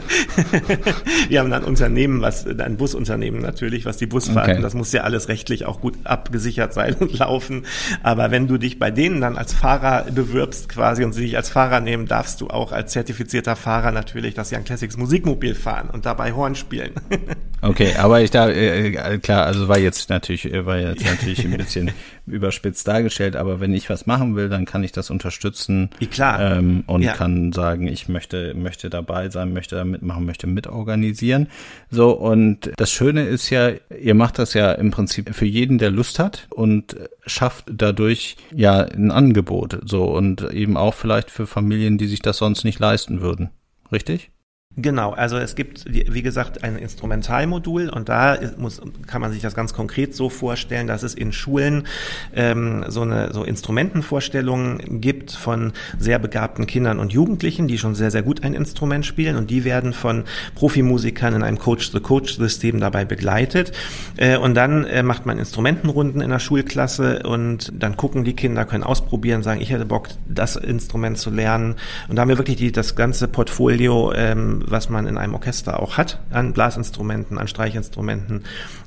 Wir 1.29 1.39
haben 1.39 1.51
ein 1.51 1.63
Unternehmen, 1.63 2.21
was 2.21 2.45
ein 2.45 2.77
Busunternehmen 2.77 3.41
natürlich, 3.41 3.85
was 3.85 3.97
die 3.97 4.05
Busfahrten, 4.05 4.53
okay. 4.53 4.61
das 4.61 4.73
muss 4.73 4.91
ja 4.91 5.01
alles 5.01 5.27
rechtlich 5.29 5.65
auch 5.65 5.81
gut 5.81 5.95
abgesichert 6.03 6.73
sein 6.73 6.95
und 6.95 7.17
laufen. 7.17 7.65
Aber 8.03 8.31
wenn 8.31 8.47
du 8.47 8.57
dich 8.57 8.79
bei 8.79 8.91
denen 8.91 9.21
dann 9.21 9.37
als 9.37 9.53
Fahrer 9.53 10.05
bewirbst 10.11 10.69
quasi 10.69 11.03
und 11.03 11.13
sie 11.13 11.23
dich 11.23 11.37
als 11.37 11.49
Fahrer 11.49 11.79
nehmen, 11.79 12.07
darfst 12.07 12.41
du 12.41 12.47
auch 12.47 12.71
als 12.71 12.91
zertifizierter 12.91 13.55
Fahrer 13.55 13.91
natürlich 13.91 14.33
das 14.33 14.51
Young 14.51 14.63
Classics 14.63 14.97
Musikmobil 14.97 15.55
fahren 15.55 15.89
und 15.91 16.05
dabei 16.05 16.33
Horn 16.33 16.55
spielen. 16.55 16.93
Okay, 17.61 17.95
aber 17.97 18.21
ich 18.21 18.29
da 18.29 18.47
äh, 18.49 19.17
klar, 19.17 19.45
also 19.47 19.67
war 19.67 19.79
jetzt 19.79 20.11
natürlich 20.11 20.51
war 20.65 20.77
jetzt 20.77 21.03
natürlich 21.03 21.43
ein 21.45 21.57
bisschen 21.57 21.91
überspitzt 22.27 22.87
dargestellt, 22.87 23.35
aber 23.35 23.59
wenn 23.59 23.73
ich 23.73 23.89
was 23.89 24.05
machen 24.05 24.35
will, 24.35 24.49
dann 24.49 24.65
kann 24.65 24.83
ich 24.83 24.91
das 24.91 25.09
unterstützen. 25.09 25.89
Ja, 25.99 26.07
klar. 26.07 26.54
Ähm, 26.55 26.83
und 26.87 27.01
ja. 27.01 27.13
kann 27.13 27.51
sagen, 27.51 27.87
ich 27.87 28.07
möchte, 28.07 28.53
möchte 28.53 28.89
dabei 28.89 29.29
sein, 29.29 29.53
möchte 29.53 29.75
da 29.75 29.85
mitmachen, 29.85 30.25
möchte 30.25 30.47
mitorganisieren. 30.47 31.47
So, 31.89 32.11
und 32.11 32.71
das 32.77 32.91
Schöne 32.91 33.25
ist 33.25 33.49
ja, 33.49 33.71
ihr 33.99 34.15
macht 34.15 34.39
das 34.39 34.53
ja 34.53 34.71
im 34.73 34.91
Prinzip 34.91 35.33
für 35.33 35.45
jeden, 35.45 35.77
der 35.77 35.91
Lust 35.91 36.19
hat 36.19 36.47
und 36.49 36.95
schafft 37.25 37.65
dadurch 37.71 38.37
ja 38.53 38.81
ein 38.81 39.11
Angebot. 39.11 39.79
So, 39.85 40.05
und 40.05 40.41
eben 40.51 40.77
auch 40.77 40.93
vielleicht 40.93 41.31
für 41.31 41.47
Familien, 41.47 41.97
die 41.97 42.07
sich 42.07 42.21
das 42.21 42.37
sonst 42.37 42.63
nicht 42.63 42.79
leisten 42.79 43.21
würden. 43.21 43.49
Richtig? 43.91 44.31
Genau, 44.77 45.11
also 45.11 45.37
es 45.37 45.55
gibt, 45.55 45.85
wie 45.87 46.21
gesagt, 46.21 46.65
ein 46.65 46.75
Instrumentalmodul 46.75 47.87
und 47.87 48.09
da 48.09 48.37
muss, 48.57 48.81
kann 49.07 49.21
man 49.21 49.31
sich 49.31 49.41
das 49.41 49.55
ganz 49.55 49.73
konkret 49.73 50.13
so 50.13 50.29
vorstellen, 50.29 50.85
dass 50.85 51.03
es 51.03 51.13
in 51.13 51.31
Schulen 51.31 51.87
ähm, 52.35 52.83
so 52.89 53.03
eine 53.03 53.31
so 53.31 53.45
Instrumentenvorstellungen 53.45 54.99
gibt 54.99 55.31
von 55.31 55.71
sehr 55.97 56.19
begabten 56.19 56.67
Kindern 56.67 56.99
und 56.99 57.13
Jugendlichen, 57.13 57.69
die 57.69 57.77
schon 57.77 57.95
sehr, 57.95 58.11
sehr 58.11 58.21
gut 58.21 58.43
ein 58.43 58.53
Instrument 58.53 59.05
spielen 59.05 59.37
und 59.37 59.49
die 59.49 59.63
werden 59.63 59.93
von 59.93 60.25
Profimusikern 60.55 61.35
in 61.35 61.43
einem 61.43 61.57
Coach-the-Coach-System 61.57 62.81
dabei 62.81 63.05
begleitet. 63.05 63.71
Äh, 64.17 64.35
und 64.35 64.55
dann 64.55 64.83
äh, 64.83 65.03
macht 65.03 65.25
man 65.25 65.39
Instrumentenrunden 65.39 66.19
in 66.19 66.31
der 66.31 66.39
Schulklasse 66.39 67.23
und 67.23 67.71
dann 67.81 67.95
gucken 67.95 68.25
die 68.25 68.33
Kinder, 68.33 68.65
können 68.65 68.83
ausprobieren, 68.83 69.41
sagen, 69.41 69.61
ich 69.61 69.71
hätte 69.71 69.85
Bock, 69.85 70.09
das 70.27 70.57
Instrument 70.57 71.17
zu 71.17 71.29
lernen. 71.29 71.75
Und 72.09 72.17
da 72.17 72.23
haben 72.23 72.29
wir 72.29 72.37
wirklich 72.37 72.57
die, 72.57 72.73
das 72.73 72.97
ganze 72.97 73.29
Portfolio 73.29 74.11
ähm, 74.13 74.64
was 74.67 74.89
man 74.89 75.07
in 75.07 75.17
einem 75.17 75.33
Orchester 75.33 75.79
auch 75.79 75.97
hat, 75.97 76.19
an 76.29 76.53
Blasinstrumenten, 76.53 77.37
an 77.37 77.47
Streichinstrumenten 77.47 78.45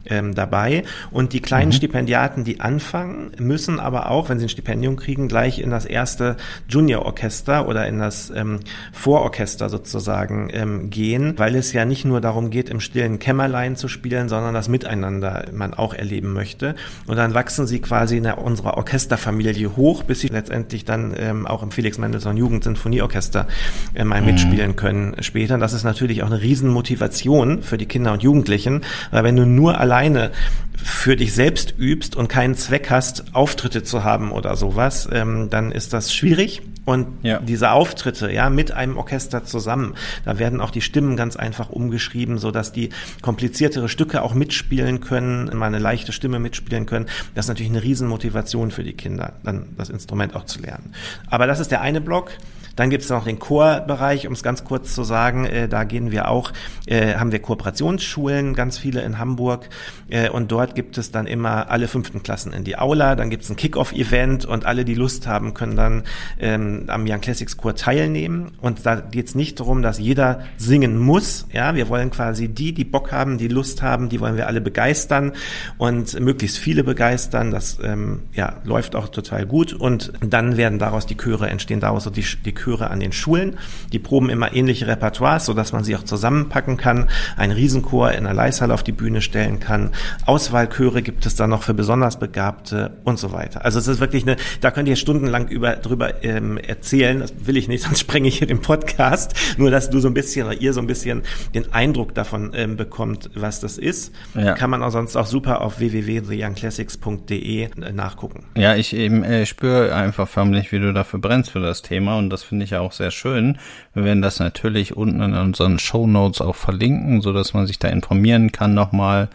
ähm, 0.09 0.35
dabei. 0.35 0.85
Und 1.11 1.33
die 1.33 1.41
kleinen 1.41 1.69
mhm. 1.69 1.73
Stipendiaten, 1.73 2.45
die 2.45 2.61
anfangen, 2.61 3.33
müssen 3.39 3.81
aber 3.81 4.11
auch, 4.11 4.29
wenn 4.29 4.39
sie 4.39 4.47
ein 4.47 4.51
Stipendium 4.51 4.97
kriegen, 4.97 5.29
gleich 5.29 5.59
in 5.59 5.71
das 5.71 5.85
erste 5.85 6.37
Juniororchester 6.69 7.69
oder 7.69 7.87
in 7.87 7.99
das 7.99 8.31
ähm, 8.31 8.61
Vororchester 8.93 9.69
sozusagen 9.69 10.51
ähm, 10.53 10.91
gehen, 10.91 11.35
weil 11.37 11.55
es 11.55 11.73
ja 11.73 11.85
nicht 11.85 12.05
nur 12.05 12.21
darum 12.21 12.51
geht, 12.51 12.69
im 12.69 12.81
stillen 12.81 13.19
Kämmerlein 13.19 13.77
zu 13.77 13.89
spielen, 13.89 14.29
sondern 14.29 14.55
das 14.55 14.69
Miteinander 14.69 15.47
man 15.53 15.75
auch 15.75 15.95
erleben 15.95 16.33
möchte. 16.33 16.75
Und 17.07 17.17
dann 17.17 17.35
wachsen 17.35 17.67
sie 17.67 17.81
quasi 17.81 18.19
in 18.19 18.25
der, 18.25 18.39
unserer 18.39 18.77
Orchesterfamilie 18.77 19.77
hoch, 19.77 20.03
bis 20.03 20.21
sie 20.21 20.29
letztendlich 20.29 20.85
dann 20.85 21.15
ähm, 21.17 21.47
auch 21.47 21.63
im 21.63 21.71
Felix 21.71 21.99
Mendelssohn 21.99 22.37
Jugendsinfonieorchester 22.37 23.47
äh, 23.95 24.05
mal 24.05 24.21
mhm. 24.21 24.27
mitspielen 24.27 24.77
können 24.77 25.17
später. 25.21 25.59
Das 25.59 25.73
ist 25.73 25.85
natürlich 25.85 26.23
auch 26.23 26.31
eine 26.31 26.41
Riesenmotivation 26.41 27.63
für 27.63 27.79
die 27.79 27.87
Kinder 27.87 28.13
und 28.13 28.23
Jugendlichen, 28.23 28.83
weil 29.11 29.25
wenn 29.25 29.37
du 29.37 29.47
nur 29.47 29.79
allein 29.79 29.98
alleine 29.99 30.31
für 30.77 31.17
dich 31.17 31.35
selbst 31.35 31.75
übst 31.77 32.15
und 32.15 32.29
keinen 32.29 32.55
Zweck 32.55 32.89
hast, 32.89 33.35
Auftritte 33.35 33.83
zu 33.83 34.05
haben 34.05 34.31
oder 34.31 34.57
sowas, 34.57 35.09
ähm, 35.13 35.51
dann 35.51 35.73
ist 35.73 35.93
das 35.93 36.15
schwierig. 36.15 36.63
Und 36.85 37.07
ja. 37.23 37.41
diese 37.41 37.73
Auftritte, 37.73 38.33
ja, 38.33 38.49
mit 38.49 38.71
einem 38.71 38.97
Orchester 38.97 39.45
zusammen, 39.45 39.95
da 40.25 40.39
werden 40.39 40.61
auch 40.63 40.71
die 40.71 40.81
Stimmen 40.81 41.17
ganz 41.17 41.37
einfach 41.37 41.69
umgeschrieben, 41.69 42.39
so 42.39 42.51
dass 42.51 42.73
die 42.73 42.91
kompliziertere 43.21 43.91
Stücke 43.91 44.23
auch 44.23 44.33
mitspielen 44.33 45.01
können, 45.01 45.55
mal 45.55 45.67
eine 45.67 45.81
leichte 45.81 46.13
Stimme 46.13 46.39
mitspielen 46.39 46.87
können. 46.87 47.07
Das 47.35 47.45
ist 47.45 47.49
natürlich 47.49 47.73
eine 47.73 47.83
Riesenmotivation 47.83 48.71
für 48.71 48.85
die 48.85 48.95
Kinder, 48.95 49.35
dann 49.43 49.67
das 49.77 49.91
Instrument 49.91 50.35
auch 50.35 50.45
zu 50.45 50.61
lernen. 50.61 50.95
Aber 51.27 51.47
das 51.47 51.61
ist 51.61 51.73
der 51.73 51.83
eine 51.83 52.01
Block. 52.01 52.31
Dann 52.79 52.91
gibt 52.91 53.03
es 53.03 53.11
noch 53.11 53.25
den 53.25 53.41
Chorbereich, 53.41 54.29
um 54.29 54.35
es 54.35 54.45
ganz 54.45 54.63
kurz 54.63 54.95
zu 54.95 55.03
sagen, 55.03 55.45
äh, 55.45 55.69
da 55.69 55.83
gehen 55.83 56.13
wir 56.13 56.29
auch, 56.29 56.53
äh, 56.87 57.15
haben 57.15 57.33
wir 57.33 57.41
Kooperationsschulen, 57.41 58.55
ganz 58.55 58.79
viele 58.79 59.01
in 59.01 59.19
Hamburg 59.19 59.69
äh, 60.09 60.29
und 60.29 60.53
dort 60.53 60.77
gibt 60.77 60.97
es 60.97 61.11
dann 61.11 61.27
immer 61.27 61.73
alle 61.73 61.89
fünften 61.89 62.23
Klassen 62.23 62.53
in 62.53 62.63
die 62.63 62.79
Aula, 62.79 63.17
dann 63.17 63.31
gibt 63.31 63.43
es 63.43 63.51
ein 63.51 63.57
Kick-Off-Event 63.57 64.45
und 64.45 64.65
alle, 64.65 64.85
die 64.85 64.95
Lust 64.95 65.27
haben, 65.27 65.55
können 65.55 65.75
dann 65.75 66.05
ähm, 66.39 66.85
am 66.87 67.05
Young 67.09 67.21
Classics 67.21 67.57
Chor 67.57 67.75
teilnehmen. 67.75 68.53
Und 68.61 68.87
da 68.87 68.95
geht 68.95 69.27
es 69.27 69.35
nicht 69.35 69.59
darum, 69.59 69.83
dass 69.83 69.99
jeder 69.99 70.45
singen 70.57 70.99
muss, 70.99 71.49
ja, 71.53 71.75
wir 71.75 71.89
wollen 71.89 72.13
quasi 72.13 72.47
die, 72.47 72.73
die 72.73 72.85
Bock 72.85 73.11
haben, 73.11 73.39
die 73.39 73.49
Lust 73.49 73.83
haben, 73.83 74.09
die 74.09 74.21
wollen 74.21 74.37
wir 74.37 74.47
alle 74.47 74.61
begeistern 74.61 75.33
und 75.79 76.19
möglichst 76.21 76.59
viele 76.59 76.85
begeistern, 76.85 77.51
das 77.51 77.79
ähm, 77.83 78.21
ja, 78.35 78.61
läuft 78.63 78.95
auch 78.95 79.09
total 79.09 79.47
gut. 79.47 79.73
Und 79.73 80.13
dann 80.21 80.57
werden 80.57 80.79
daraus 80.79 81.07
die 81.07 81.17
Chöre 81.17 81.49
entstehen, 81.49 81.81
daraus 81.81 82.09
die, 82.13 82.25
die 82.45 82.55
Chöre 82.55 82.68
Chöre 82.69 82.91
an 82.91 83.01
den 83.01 83.13
Schulen. 83.13 83.59
Die 83.93 83.99
proben 83.99 84.29
immer 84.29 84.55
ähnliche 84.55 84.87
Repertoires, 84.87 85.47
sodass 85.47 85.73
man 85.73 85.85
sie 85.85 85.97
auch 85.97 86.03
zusammenpacken 86.03 86.77
kann, 86.77 87.09
einen 87.37 87.53
Riesenchor 87.53 88.13
in 88.13 88.25
der 88.25 88.35
Leishalle 88.35 88.75
auf 88.75 88.83
die 88.83 88.93
Bühne 88.93 89.23
stellen 89.23 89.59
kann. 89.59 89.91
Auswahlchöre 90.27 91.03
gibt 91.03 91.25
es 91.25 91.35
dann 91.35 91.51
noch 91.51 91.63
für 91.63 91.73
besonders 91.73 92.19
Begabte 92.19 92.99
und 93.05 93.19
so 93.19 93.33
weiter. 93.33 93.65
Also 93.65 93.79
es 93.79 93.89
ist 93.89 94.01
wirklich 94.01 94.25
eine, 94.25 94.37
da 94.61 94.71
könnt 94.71 94.89
ihr 94.89 94.97
stundenlang 94.97 95.49
über, 95.49 95.77
drüber 95.77 96.23
ähm, 96.23 96.59
erzählen. 96.59 97.21
Das 97.21 97.33
will 97.47 97.57
ich 97.57 97.69
nicht, 97.69 97.83
sonst 97.85 98.01
sprenge 98.01 98.29
ich 98.29 98.39
hier 98.39 98.47
den 98.47 98.61
Podcast. 98.61 99.35
Nur, 99.57 99.71
dass 99.71 99.89
du 99.89 100.01
so 100.01 100.09
ein 100.09 100.15
bisschen 100.15 100.47
oder 100.47 100.61
ihr 100.61 100.75
so 100.75 100.81
ein 100.81 100.87
bisschen 100.87 101.23
den 101.55 101.73
Eindruck 101.73 102.15
davon 102.15 102.53
ähm, 102.55 102.77
bekommt, 102.77 103.31
was 103.35 103.61
das 103.61 103.79
ist. 103.79 104.13
Ja. 104.35 104.55
Kann 104.55 104.69
man 104.69 104.83
auch 104.83 104.91
sonst 104.91 105.17
auch 105.17 105.27
super 105.27 105.63
auf 105.63 105.79
www.theyoungclassics.de 105.79 107.63
äh, 107.63 107.93
nachgucken. 107.93 108.45
Ja, 108.57 108.77
ich 108.77 108.95
eben 108.95 109.25
äh, 109.25 109.47
spüre 109.47 109.95
einfach 109.95 110.29
förmlich, 110.29 110.71
wie 110.71 110.81
du 110.81 110.93
dafür 110.93 111.19
brennst 111.19 111.51
für 111.51 111.61
das 111.61 111.81
Thema 111.83 112.19
und 112.19 112.31
das 112.31 112.43
finde 112.49 112.65
ich 112.65 112.75
auch 112.75 112.93
sehr 112.93 113.11
schön. 113.11 113.59
Wir 113.95 114.05
werden 114.05 114.23
das 114.23 114.41
natürlich 114.41 114.97
unten 114.97 115.21
in 115.23 115.35
unseren 115.35 115.79
Show 115.79 116.07
Notes 116.07 116.41
auch 116.41 116.57
verlinken, 116.57 117.21
so 117.21 117.33
dass 117.33 117.55
man 117.55 117.67
sich 117.67 117.79
da 117.79 117.89
informieren 117.89 118.53
kann 118.53 118.75
nochmal. 118.75 119.29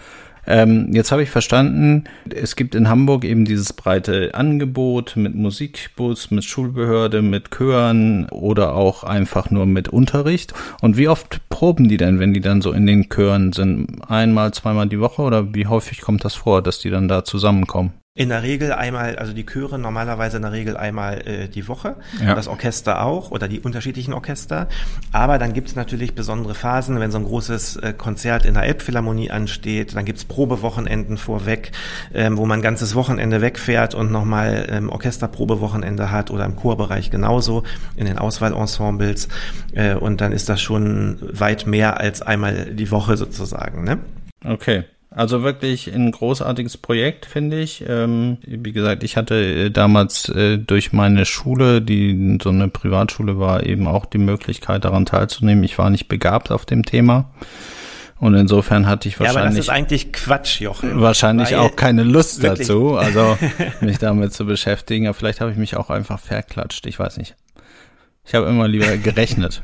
Ähm, 0.46 0.90
jetzt 0.92 1.12
habe 1.12 1.24
ich 1.24 1.30
verstanden, 1.30 2.04
es 2.30 2.56
gibt 2.56 2.76
in 2.76 2.90
Hamburg 2.90 3.24
eben 3.24 3.46
dieses 3.46 3.72
breite 3.72 4.34
Angebot 4.34 5.16
mit 5.16 5.36
Musikbus, 5.36 6.32
mit 6.32 6.44
Schulbehörde, 6.44 7.22
mit 7.22 7.52
Chören 7.52 8.28
oder 8.30 8.76
auch 8.76 9.04
einfach 9.04 9.52
nur 9.52 9.66
mit 9.66 9.88
Unterricht. 9.88 10.54
Und 10.82 10.98
wie 10.98 11.08
oft 11.08 11.48
proben 11.48 11.88
die 11.88 11.98
denn, 11.98 12.20
wenn 12.20 12.34
die 12.34 12.42
dann 12.42 12.62
so 12.62 12.74
in 12.74 12.86
den 12.86 13.10
Chören 13.10 13.54
sind? 13.54 14.02
Einmal, 14.10 14.54
zweimal 14.54 14.90
die 14.90 15.00
Woche 15.00 15.22
oder 15.22 15.54
wie 15.54 15.68
häufig 15.68 16.02
kommt 16.02 16.26
das 16.26 16.36
vor, 16.36 16.62
dass 16.62 16.80
die 16.80 16.90
dann 16.90 17.08
da 17.08 17.24
zusammenkommen? 17.24 17.94
In 18.16 18.30
der 18.30 18.44
Regel 18.44 18.72
einmal, 18.72 19.16
also 19.16 19.34
die 19.34 19.44
Chöre 19.44 19.80
normalerweise 19.80 20.38
in 20.38 20.44
der 20.44 20.52
Regel 20.52 20.78
einmal 20.78 21.28
äh, 21.28 21.48
die 21.48 21.68
Woche, 21.68 21.96
ja. 22.24 22.36
das 22.36 22.48
Orchester 22.48 23.04
auch 23.04 23.32
oder 23.32 23.48
die 23.48 23.60
unterschiedlichen 23.60 24.14
Orchester. 24.14 24.68
Aber 25.12 25.40
dann 25.40 25.54
gibt 25.54 25.70
es 25.70 25.76
natürlich 25.76 26.14
besondere 26.14 26.54
Phasen, 26.54 27.00
wenn 27.00 27.10
so 27.10 27.18
ein 27.18 27.24
großes 27.24 27.78
äh, 27.78 27.94
Konzert 27.98 28.46
in 28.46 28.54
der 28.54 28.66
Elbphilharmonie 28.66 29.32
ansteht, 29.32 29.96
dann 29.96 30.06
gibt 30.06 30.20
es 30.20 30.26
Probewochenenden 30.26 31.18
vorweg, 31.18 31.72
ähm, 32.14 32.38
wo 32.38 32.46
man 32.46 32.60
ein 32.60 32.62
ganzes 32.62 32.94
Wochenende 32.94 33.42
wegfährt 33.42 33.96
und 33.96 34.12
nochmal 34.12 34.68
ähm, 34.70 34.90
Orchesterprobewochenende 34.90 36.12
hat 36.12 36.30
oder 36.30 36.46
im 36.46 36.56
Chorbereich 36.56 37.10
genauso 37.10 37.64
in 37.96 38.06
den 38.06 38.20
Auswahlensembles. 38.20 39.28
Äh, 39.74 39.96
und 39.96 40.22
dann 40.22 40.34
ist 40.34 40.50
das 40.50 40.62
schon 40.62 41.18
weit 41.20 41.66
mehr 41.66 42.00
als 42.00 42.22
einmal 42.22 42.76
die 42.76 42.92
Woche 42.92 43.18
sozusagen. 43.18 43.84
Ne? 43.84 43.98
Okay. 44.46 44.84
Also 45.16 45.44
wirklich 45.44 45.94
ein 45.94 46.12
großartiges 46.12 46.78
Projekt, 46.78 47.28
finde 47.28 47.60
ich. 47.60 47.84
Ähm, 47.88 48.38
wie 48.48 48.72
gesagt, 48.72 49.04
ich 49.04 49.16
hatte 49.16 49.36
äh, 49.36 49.70
damals 49.70 50.28
äh, 50.30 50.58
durch 50.58 50.92
meine 50.92 51.26
Schule, 51.26 51.84
die 51.84 52.40
so 52.42 52.50
eine 52.50 52.68
Privatschule 52.68 53.38
war, 53.38 53.64
eben 53.64 53.88
auch 53.88 54.06
die 54.06 54.18
Möglichkeit 54.18 54.86
daran 54.86 55.06
teilzunehmen. 55.06 55.64
Ich 55.64 55.78
war 55.78 55.92
nicht 55.92 56.08
begabt 56.08 56.50
auf 56.52 56.66
dem 56.66 56.84
Thema. 56.84 57.32
Und 58.20 58.34
insofern 58.34 58.88
hatte 58.88 59.08
ich 59.08 59.20
wahrscheinlich. 59.20 59.36
Ja, 59.36 59.42
aber 59.42 59.50
das 59.50 59.60
ist 59.60 59.70
eigentlich 59.70 60.14
Quatsch, 60.14 60.62
Jochen. 60.62 61.00
Wahrscheinlich 61.00 61.56
auch 61.58 61.76
keine 61.76 62.04
Lust 62.04 62.42
wirklich. 62.42 62.68
dazu, 62.68 62.96
also 62.96 63.38
mich 63.82 64.00
damit 64.00 64.34
zu 64.34 64.46
beschäftigen. 64.46 65.08
Aber 65.08 65.14
vielleicht 65.14 65.42
habe 65.42 65.52
ich 65.52 65.58
mich 65.58 65.76
auch 65.76 65.92
einfach 65.92 66.20
verklatscht. 66.20 66.88
Ich 66.88 66.98
weiß 66.98 67.18
nicht. 67.18 67.36
Ich 68.26 68.34
habe 68.34 68.48
immer 68.48 68.68
lieber 68.68 68.98
gerechnet. 68.98 69.62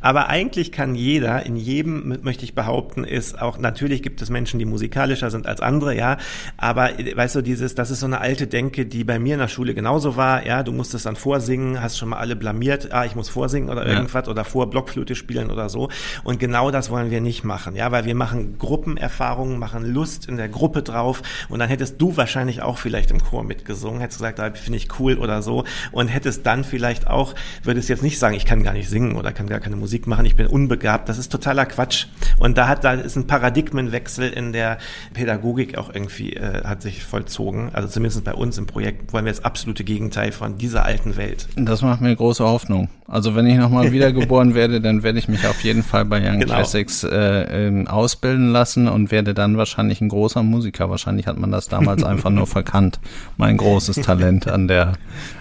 Aber 0.00 0.28
eigentlich 0.28 0.72
kann 0.72 0.94
jeder, 0.94 1.44
in 1.44 1.56
jedem, 1.56 2.18
möchte 2.22 2.44
ich 2.44 2.54
behaupten, 2.54 3.04
ist 3.04 3.40
auch, 3.40 3.58
natürlich 3.58 4.02
gibt 4.02 4.22
es 4.22 4.30
Menschen, 4.30 4.58
die 4.58 4.64
musikalischer 4.64 5.30
sind 5.30 5.46
als 5.46 5.60
andere, 5.60 5.94
ja. 5.94 6.18
Aber 6.56 6.90
weißt 7.14 7.36
du, 7.36 7.42
dieses, 7.42 7.74
das 7.74 7.90
ist 7.90 8.00
so 8.00 8.06
eine 8.06 8.20
alte 8.20 8.46
Denke, 8.46 8.86
die 8.86 9.04
bei 9.04 9.18
mir 9.18 9.34
in 9.34 9.40
der 9.40 9.48
Schule 9.48 9.74
genauso 9.74 10.16
war, 10.16 10.46
ja. 10.46 10.62
Du 10.62 10.72
musstest 10.72 11.06
dann 11.06 11.16
vorsingen, 11.16 11.82
hast 11.82 11.98
schon 11.98 12.10
mal 12.10 12.18
alle 12.18 12.36
blamiert, 12.36 12.92
ah, 12.92 13.04
ich 13.04 13.14
muss 13.14 13.28
vorsingen 13.28 13.70
oder 13.70 13.86
irgendwas 13.86 14.26
ja. 14.26 14.30
oder 14.30 14.44
vor 14.44 14.70
Blockflöte 14.70 15.14
spielen 15.14 15.50
oder 15.50 15.68
so. 15.68 15.88
Und 16.24 16.40
genau 16.40 16.70
das 16.70 16.90
wollen 16.90 17.10
wir 17.10 17.20
nicht 17.20 17.44
machen, 17.44 17.76
ja, 17.76 17.90
weil 17.92 18.04
wir 18.04 18.14
machen 18.14 18.58
Gruppenerfahrungen, 18.58 19.58
machen 19.58 19.84
Lust 19.84 20.26
in 20.26 20.36
der 20.36 20.48
Gruppe 20.48 20.82
drauf 20.82 21.22
und 21.48 21.58
dann 21.58 21.68
hättest 21.68 22.00
du 22.00 22.16
wahrscheinlich 22.16 22.62
auch 22.62 22.78
vielleicht 22.78 23.10
im 23.10 23.22
Chor 23.22 23.44
mitgesungen, 23.44 24.00
hättest 24.00 24.18
gesagt, 24.20 24.40
ah, 24.40 24.50
finde 24.52 24.78
ich 24.78 24.88
cool 24.98 25.18
oder 25.18 25.42
so 25.42 25.64
und 25.92 26.08
hättest 26.08 26.46
dann 26.46 26.64
vielleicht 26.64 27.06
auch, 27.06 27.34
würdest 27.62 27.88
jetzt 27.88 28.02
nicht 28.02 28.18
sagen, 28.18 28.34
ich 28.34 28.46
kann 28.46 28.62
gar 28.62 28.72
nicht 28.72 28.88
singen 28.88 29.16
oder 29.16 29.32
kann 29.32 29.48
gar 29.48 29.57
keine 29.60 29.76
Musik 29.76 30.06
machen, 30.06 30.24
ich 30.24 30.36
bin 30.36 30.46
unbegabt. 30.46 31.08
Das 31.08 31.18
ist 31.18 31.30
totaler 31.30 31.66
Quatsch. 31.66 32.06
Und 32.38 32.58
da 32.58 32.68
hat, 32.68 32.84
da 32.84 32.92
ist 32.92 33.16
ein 33.16 33.26
Paradigmenwechsel 33.26 34.30
in 34.30 34.52
der 34.52 34.78
Pädagogik 35.14 35.76
auch 35.76 35.92
irgendwie, 35.92 36.34
äh, 36.34 36.64
hat 36.64 36.82
sich 36.82 37.04
vollzogen. 37.04 37.70
Also 37.72 37.88
zumindest 37.88 38.24
bei 38.24 38.34
uns 38.34 38.58
im 38.58 38.66
Projekt 38.66 39.12
wollen 39.12 39.24
wir 39.24 39.32
das 39.32 39.44
absolute 39.44 39.84
Gegenteil 39.84 40.32
von 40.32 40.58
dieser 40.58 40.84
alten 40.84 41.16
Welt. 41.16 41.48
Das 41.56 41.82
macht 41.82 42.00
mir 42.00 42.14
große 42.14 42.44
Hoffnung. 42.44 42.88
Also 43.06 43.34
wenn 43.34 43.46
ich 43.46 43.56
nochmal 43.56 43.92
wiedergeboren 43.92 44.54
werde, 44.54 44.80
dann 44.80 45.02
werde 45.02 45.18
ich 45.18 45.28
mich 45.28 45.46
auf 45.46 45.62
jeden 45.64 45.82
Fall 45.82 46.04
bei 46.04 46.18
Young 46.18 46.40
genau. 46.40 46.54
Classics 46.54 47.04
äh, 47.04 47.68
äh, 47.68 47.86
ausbilden 47.86 48.50
lassen 48.50 48.88
und 48.88 49.10
werde 49.10 49.34
dann 49.34 49.56
wahrscheinlich 49.56 50.00
ein 50.00 50.08
großer 50.08 50.42
Musiker. 50.42 50.90
Wahrscheinlich 50.90 51.26
hat 51.26 51.38
man 51.38 51.50
das 51.50 51.68
damals 51.68 52.02
einfach 52.04 52.30
nur 52.30 52.46
verkannt. 52.46 53.00
Mein 53.36 53.56
großes 53.56 53.96
Talent 54.02 54.46
an 54.46 54.68
der 54.68 54.94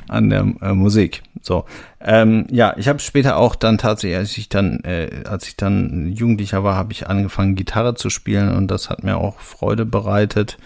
an 0.08 0.30
der 0.30 0.48
äh, 0.62 0.74
Musik. 0.74 1.24
So, 1.48 1.64
ähm, 2.02 2.46
ja, 2.52 2.76
ich 2.78 2.90
habe 2.90 3.00
später 3.00 3.38
auch 3.38 3.56
dann 3.56 3.78
tatsächlich, 3.78 4.18
als 4.18 4.38
ich 4.38 4.50
dann, 4.50 4.82
äh, 4.84 5.24
als 5.26 5.48
ich 5.48 5.56
dann 5.56 6.12
Jugendlicher 6.12 6.62
war, 6.66 6.76
habe 6.76 6.92
ich 6.92 7.08
angefangen 7.08 7.56
Gitarre 7.56 7.96
zu 7.96 8.10
spielen 8.10 8.54
und 8.54 8.70
das 8.70 8.90
hat 8.90 9.06
mir 9.06 9.16
auch 9.16 9.40
Freude 9.40 9.86
bereitet. 9.86 10.58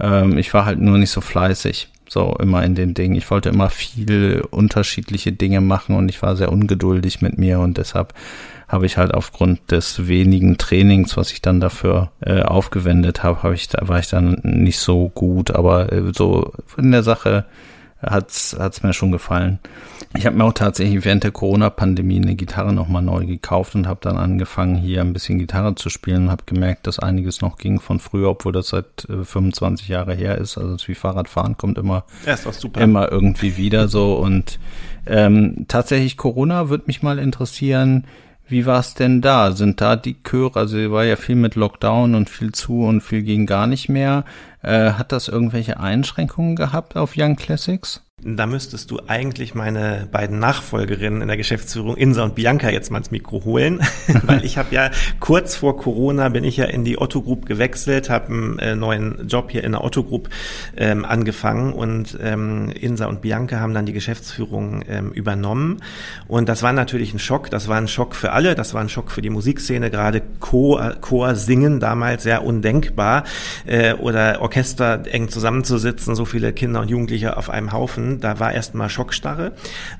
Ähm, 0.00 0.36
ich 0.36 0.52
war 0.52 0.66
halt 0.66 0.80
nur 0.80 0.98
nicht 0.98 1.10
so 1.10 1.20
fleißig, 1.20 1.90
so 2.08 2.34
immer 2.40 2.64
in 2.64 2.74
den 2.74 2.92
Dingen. 2.92 3.14
Ich 3.14 3.30
wollte 3.30 3.50
immer 3.50 3.70
viel 3.70 4.42
unterschiedliche 4.50 5.30
Dinge 5.30 5.60
machen 5.60 5.94
und 5.94 6.08
ich 6.08 6.20
war 6.22 6.34
sehr 6.34 6.50
ungeduldig 6.50 7.22
mit 7.22 7.38
mir 7.38 7.60
und 7.60 7.78
deshalb 7.78 8.12
habe 8.66 8.84
ich 8.84 8.96
halt 8.96 9.14
aufgrund 9.14 9.70
des 9.70 10.08
wenigen 10.08 10.58
Trainings, 10.58 11.16
was 11.16 11.30
ich 11.30 11.40
dann 11.40 11.60
dafür 11.60 12.10
äh, 12.18 12.42
aufgewendet 12.42 13.22
habe, 13.22 13.44
habe 13.44 13.54
ich 13.54 13.68
da 13.68 13.86
war 13.86 14.00
ich 14.00 14.08
dann 14.08 14.40
nicht 14.42 14.80
so 14.80 15.08
gut, 15.08 15.52
aber 15.52 15.92
äh, 15.92 16.12
so 16.12 16.52
in 16.76 16.90
der 16.90 17.04
Sache 17.04 17.44
hat's 18.06 18.56
hat's 18.58 18.82
mir 18.82 18.92
schon 18.92 19.12
gefallen. 19.12 19.58
Ich 20.16 20.24
habe 20.24 20.36
mir 20.36 20.44
auch 20.44 20.52
tatsächlich 20.52 21.04
während 21.04 21.24
der 21.24 21.30
Corona-Pandemie 21.30 22.20
eine 22.22 22.36
Gitarre 22.36 22.72
nochmal 22.72 23.02
neu 23.02 23.26
gekauft 23.26 23.74
und 23.74 23.86
habe 23.86 24.00
dann 24.02 24.16
angefangen, 24.16 24.76
hier 24.76 25.02
ein 25.02 25.12
bisschen 25.12 25.38
Gitarre 25.38 25.74
zu 25.74 25.90
spielen 25.90 26.24
und 26.24 26.30
habe 26.30 26.44
gemerkt, 26.46 26.86
dass 26.86 26.98
einiges 26.98 27.42
noch 27.42 27.58
ging 27.58 27.80
von 27.80 27.98
früher, 28.00 28.30
obwohl 28.30 28.52
das 28.52 28.68
seit 28.68 29.06
äh, 29.10 29.24
25 29.24 29.88
Jahre 29.88 30.14
her 30.14 30.38
ist. 30.38 30.56
Also 30.56 30.76
wie 30.88 30.94
Fahrradfahren 30.94 31.58
kommt 31.58 31.76
immer, 31.76 32.04
immer 32.82 33.12
irgendwie 33.12 33.56
wieder 33.56 33.88
so. 33.88 34.14
Und 34.14 34.58
ähm, 35.06 35.66
tatsächlich 35.68 36.16
Corona 36.16 36.68
wird 36.68 36.86
mich 36.86 37.02
mal 37.02 37.18
interessieren, 37.18 38.04
wie 38.48 38.66
war 38.66 38.80
es 38.80 38.94
denn 38.94 39.20
da? 39.20 39.52
Sind 39.52 39.80
da 39.80 39.96
die 39.96 40.22
Chöre, 40.22 40.60
also 40.60 40.90
war 40.92 41.04
ja 41.04 41.16
viel 41.16 41.36
mit 41.36 41.54
Lockdown 41.56 42.14
und 42.14 42.30
viel 42.30 42.52
zu 42.52 42.84
und 42.84 43.00
viel 43.00 43.22
ging 43.22 43.46
gar 43.46 43.66
nicht 43.66 43.88
mehr. 43.88 44.24
Äh, 44.62 44.92
hat 44.92 45.12
das 45.12 45.28
irgendwelche 45.28 45.80
Einschränkungen 45.80 46.56
gehabt 46.56 46.96
auf 46.96 47.14
Young 47.16 47.36
Classics? 47.36 48.05
Da 48.24 48.46
müsstest 48.46 48.90
du 48.90 48.98
eigentlich 49.08 49.54
meine 49.54 50.08
beiden 50.10 50.38
Nachfolgerinnen 50.38 51.20
in 51.20 51.28
der 51.28 51.36
Geschäftsführung, 51.36 51.98
Insa 51.98 52.24
und 52.24 52.34
Bianca, 52.34 52.70
jetzt 52.70 52.90
mal 52.90 52.96
ins 52.96 53.10
Mikro 53.10 53.44
holen, 53.44 53.80
weil 54.22 54.42
ich 54.42 54.56
habe 54.56 54.74
ja 54.74 54.90
kurz 55.20 55.54
vor 55.54 55.76
Corona 55.76 56.30
bin 56.30 56.42
ich 56.42 56.56
ja 56.56 56.64
in 56.64 56.82
die 56.82 56.98
Otto 56.98 57.20
Group 57.20 57.44
gewechselt, 57.44 58.08
habe 58.08 58.28
einen 58.28 58.58
äh, 58.58 58.74
neuen 58.74 59.28
Job 59.28 59.50
hier 59.50 59.64
in 59.64 59.72
der 59.72 59.84
Otto 59.84 60.02
Group 60.02 60.30
ähm, 60.78 61.04
angefangen 61.04 61.74
und 61.74 62.16
ähm, 62.22 62.70
Insa 62.70 63.04
und 63.04 63.20
Bianca 63.20 63.60
haben 63.60 63.74
dann 63.74 63.84
die 63.84 63.92
Geschäftsführung 63.92 64.82
ähm, 64.88 65.12
übernommen. 65.12 65.82
Und 66.26 66.48
das 66.48 66.62
war 66.62 66.72
natürlich 66.72 67.12
ein 67.12 67.18
Schock, 67.18 67.50
das 67.50 67.68
war 67.68 67.76
ein 67.76 67.86
Schock 67.86 68.14
für 68.14 68.32
alle, 68.32 68.54
das 68.54 68.72
war 68.72 68.80
ein 68.80 68.88
Schock 68.88 69.10
für 69.10 69.20
die 69.20 69.28
Musikszene, 69.30 69.90
gerade 69.90 70.22
Chor, 70.40 70.94
Chor 71.02 71.34
singen 71.34 71.80
damals 71.80 72.22
sehr 72.22 72.44
undenkbar 72.44 73.24
äh, 73.66 73.92
oder 73.92 74.40
Orchester 74.40 75.02
eng 75.04 75.28
zusammenzusitzen, 75.28 76.14
so 76.14 76.24
viele 76.24 76.54
Kinder 76.54 76.80
und 76.80 76.88
Jugendliche 76.88 77.36
auf 77.36 77.50
einem 77.50 77.72
Haufen 77.72 78.05
da 78.20 78.40
war 78.40 78.52
erstmal 78.52 78.88
Schockstarre. 78.88 79.52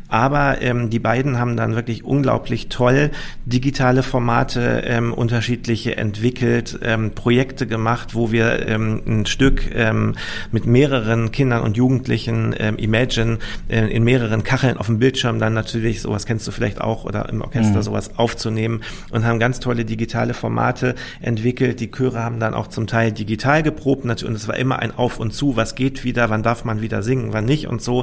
Aber 0.08 0.62
ähm, 0.62 0.90
die 0.90 0.98
beiden 0.98 1.38
haben 1.38 1.56
dann 1.56 1.74
wirklich 1.74 2.04
unglaublich 2.04 2.68
toll 2.68 3.10
digitale 3.44 4.02
Formate 4.02 4.82
ähm, 4.84 5.12
unterschiedliche 5.12 5.96
entwickelt, 5.96 6.78
ähm, 6.82 7.12
Projekte 7.12 7.66
gemacht, 7.66 8.14
wo 8.14 8.30
wir 8.30 8.68
ähm, 8.68 9.02
ein 9.06 9.26
Stück 9.26 9.74
ähm, 9.74 10.14
mit 10.52 10.66
mehreren 10.66 11.32
Kindern 11.32 11.62
und 11.62 11.76
Jugendlichen 11.76 12.54
ähm, 12.58 12.76
Imagine 12.76 13.38
äh, 13.68 13.86
in 13.86 14.04
mehreren 14.04 14.44
Kacheln 14.44 14.76
auf 14.76 14.86
dem 14.86 14.98
Bildschirm 14.98 15.38
dann 15.38 15.54
natürlich, 15.54 16.02
sowas 16.02 16.26
kennst 16.26 16.46
du 16.46 16.52
vielleicht 16.52 16.80
auch 16.80 17.04
oder 17.04 17.28
im 17.28 17.40
Orchester 17.42 17.78
mhm. 17.78 17.82
sowas 17.82 18.10
aufzunehmen 18.16 18.82
und 19.10 19.24
haben 19.24 19.38
ganz 19.38 19.60
tolle 19.60 19.84
digitale 19.84 20.34
Formate 20.34 20.94
entwickelt. 21.20 21.80
Die 21.80 21.90
Chöre 21.90 22.22
haben 22.22 22.38
dann 22.38 22.54
auch 22.54 22.68
zum 22.68 22.86
Teil 22.86 23.12
digital 23.12 23.62
geprobt 23.62 24.04
und 24.04 24.34
es 24.34 24.48
war 24.48 24.56
immer 24.56 24.78
ein 24.78 24.96
Auf 24.96 25.18
und 25.18 25.32
Zu, 25.32 25.56
was 25.56 25.74
geht 25.74 26.04
wieder, 26.04 26.30
wann 26.30 26.42
darf 26.42 26.64
man 26.64 26.80
wieder 26.80 27.02
singen, 27.02 27.32
wann 27.32 27.44
nicht 27.44 27.66
und 27.66 27.82
so. 27.82 27.95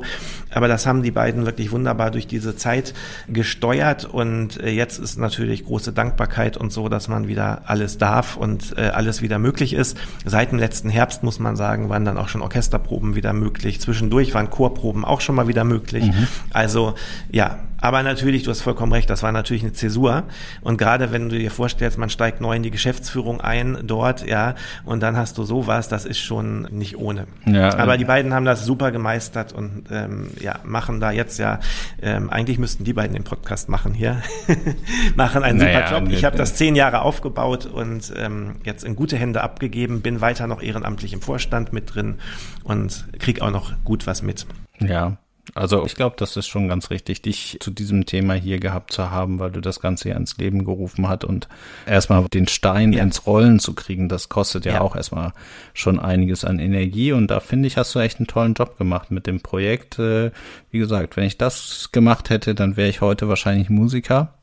Aber 0.51 0.67
das 0.67 0.85
haben 0.85 1.03
die 1.03 1.11
beiden 1.11 1.45
wirklich 1.45 1.71
wunderbar 1.71 2.11
durch 2.11 2.27
diese 2.27 2.55
Zeit 2.55 2.93
gesteuert 3.27 4.05
und 4.05 4.61
äh, 4.61 4.69
jetzt 4.69 4.99
ist 4.99 5.17
natürlich 5.17 5.65
große 5.65 5.93
Dankbarkeit 5.93 6.57
und 6.57 6.71
so, 6.71 6.89
dass 6.89 7.07
man 7.07 7.27
wieder 7.27 7.63
alles 7.65 7.97
darf 7.97 8.37
und 8.37 8.77
äh, 8.77 8.89
alles 8.89 9.21
wieder 9.21 9.39
möglich 9.39 9.73
ist. 9.73 9.97
Seit 10.25 10.51
dem 10.51 10.59
letzten 10.59 10.89
Herbst 10.89 11.23
muss 11.23 11.39
man 11.39 11.55
sagen, 11.55 11.89
waren 11.89 12.05
dann 12.05 12.17
auch 12.17 12.29
schon 12.29 12.41
Orchesterproben 12.41 13.15
wieder 13.15 13.33
möglich. 13.33 13.81
Zwischendurch 13.81 14.33
waren 14.33 14.49
Chorproben 14.49 15.05
auch 15.05 15.21
schon 15.21 15.35
mal 15.35 15.47
wieder 15.47 15.63
möglich. 15.63 16.05
Mhm. 16.05 16.27
Also 16.51 16.95
ja, 17.31 17.59
aber 17.83 18.01
natürlich, 18.01 18.43
du 18.43 18.49
hast 18.49 18.61
vollkommen 18.61 18.93
recht, 18.93 19.09
das 19.09 19.23
war 19.23 19.33
natürlich 19.33 19.61
eine 19.61 19.73
Zäsur. 19.73 20.23
Und 20.61 20.77
gerade 20.77 21.11
wenn 21.11 21.27
du 21.27 21.37
dir 21.37 21.51
vorstellst, 21.51 21.97
man 21.97 22.09
steigt 22.09 22.39
neu 22.39 22.55
in 22.55 22.63
die 22.63 22.71
Geschäftsführung 22.71 23.41
ein 23.41 23.77
dort, 23.83 24.25
ja, 24.25 24.55
und 24.85 25.03
dann 25.03 25.17
hast 25.17 25.37
du 25.37 25.43
sowas, 25.43 25.89
das 25.89 26.05
ist 26.05 26.19
schon 26.19 26.61
nicht 26.71 26.97
ohne. 26.97 27.27
Ja, 27.45 27.77
Aber 27.77 27.97
die 27.97 28.05
beiden 28.05 28.33
haben 28.33 28.45
das 28.45 28.63
super 28.63 28.91
gemeistert 28.91 29.51
und 29.51 29.83
ähm, 29.91 30.29
ja, 30.39 30.61
machen 30.63 31.01
da 31.01 31.11
jetzt 31.11 31.39
ja, 31.39 31.59
ähm, 32.01 32.29
eigentlich 32.29 32.57
müssten 32.57 32.85
die 32.85 32.93
beiden 32.93 33.15
den 33.15 33.25
Podcast 33.25 33.67
machen 33.67 33.93
hier, 33.93 34.21
machen 35.17 35.43
einen 35.43 35.57
naja, 35.57 35.85
super 35.85 35.99
Job. 35.99 36.09
Ich 36.09 36.23
habe 36.23 36.37
das 36.37 36.55
zehn 36.55 36.77
Jahre 36.77 37.01
aufgebaut 37.01 37.65
und 37.65 38.13
ähm, 38.15 38.55
jetzt 38.63 38.85
in 38.85 38.95
gute 38.95 39.17
Hände 39.17 39.41
abgegeben, 39.41 39.99
bin 39.99 40.21
weiter 40.21 40.47
noch 40.47 40.61
ehrenamtlich 40.61 41.11
im 41.11 41.21
Vorstand 41.21 41.73
mit 41.73 41.93
drin 41.93 42.15
und 42.63 43.09
krieg 43.19 43.41
auch 43.41 43.51
noch 43.51 43.73
gut 43.83 44.07
was 44.07 44.21
mit. 44.21 44.47
Ja, 44.79 45.17
Also 45.55 45.85
ich 45.85 45.95
glaube, 45.95 46.15
das 46.17 46.37
ist 46.37 46.47
schon 46.47 46.69
ganz 46.69 46.89
richtig, 46.89 47.21
dich 47.21 47.57
zu 47.59 47.69
diesem 47.69 48.05
Thema 48.05 48.33
hier 48.33 48.59
gehabt 48.59 48.93
zu 48.93 49.11
haben, 49.11 49.39
weil 49.39 49.51
du 49.51 49.59
das 49.59 49.81
Ganze 49.81 50.09
ja 50.09 50.15
ins 50.15 50.37
Leben 50.37 50.63
gerufen 50.63 51.07
hast 51.09 51.25
und 51.25 51.49
erstmal 51.85 52.25
den 52.29 52.47
Stein 52.47 52.93
ja. 52.93 53.03
ins 53.03 53.27
Rollen 53.27 53.59
zu 53.59 53.73
kriegen, 53.73 54.07
das 54.07 54.29
kostet 54.29 54.65
ja, 54.65 54.73
ja, 54.73 54.81
auch 54.81 54.95
erstmal 54.95 55.33
schon 55.73 55.99
einiges 55.99 56.45
an 56.45 56.59
Energie 56.59 57.11
und 57.11 57.27
da 57.27 57.41
finde 57.41 57.67
ich, 57.67 57.77
hast 57.77 57.93
du 57.93 57.99
echt 57.99 58.19
einen 58.19 58.27
tollen 58.27 58.53
Job 58.53 58.77
gemacht 58.77 59.11
mit 59.11 59.27
dem 59.27 59.41
Projekt. 59.41 59.99
Äh, 59.99 60.31
wie 60.71 60.79
gesagt, 60.79 61.17
wenn 61.17 61.25
ich 61.25 61.37
das 61.37 61.89
gemacht 61.91 62.29
hätte, 62.29 62.55
dann 62.55 62.77
wäre 62.77 62.89
ich 62.89 63.01
heute 63.01 63.27
wahrscheinlich 63.27 63.69
Musiker 63.69 64.35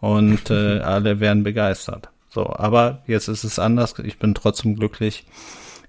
und 0.00 0.50
äh, 0.50 0.78
alle 0.80 1.20
wären 1.20 1.42
begeistert. 1.42 2.10
So, 2.28 2.54
aber 2.54 3.02
jetzt 3.06 3.28
ist 3.28 3.44
es 3.44 3.58
anders. 3.58 3.94
Ich 4.04 4.18
bin 4.18 4.34
trotzdem 4.34 4.76
glücklich 4.76 5.24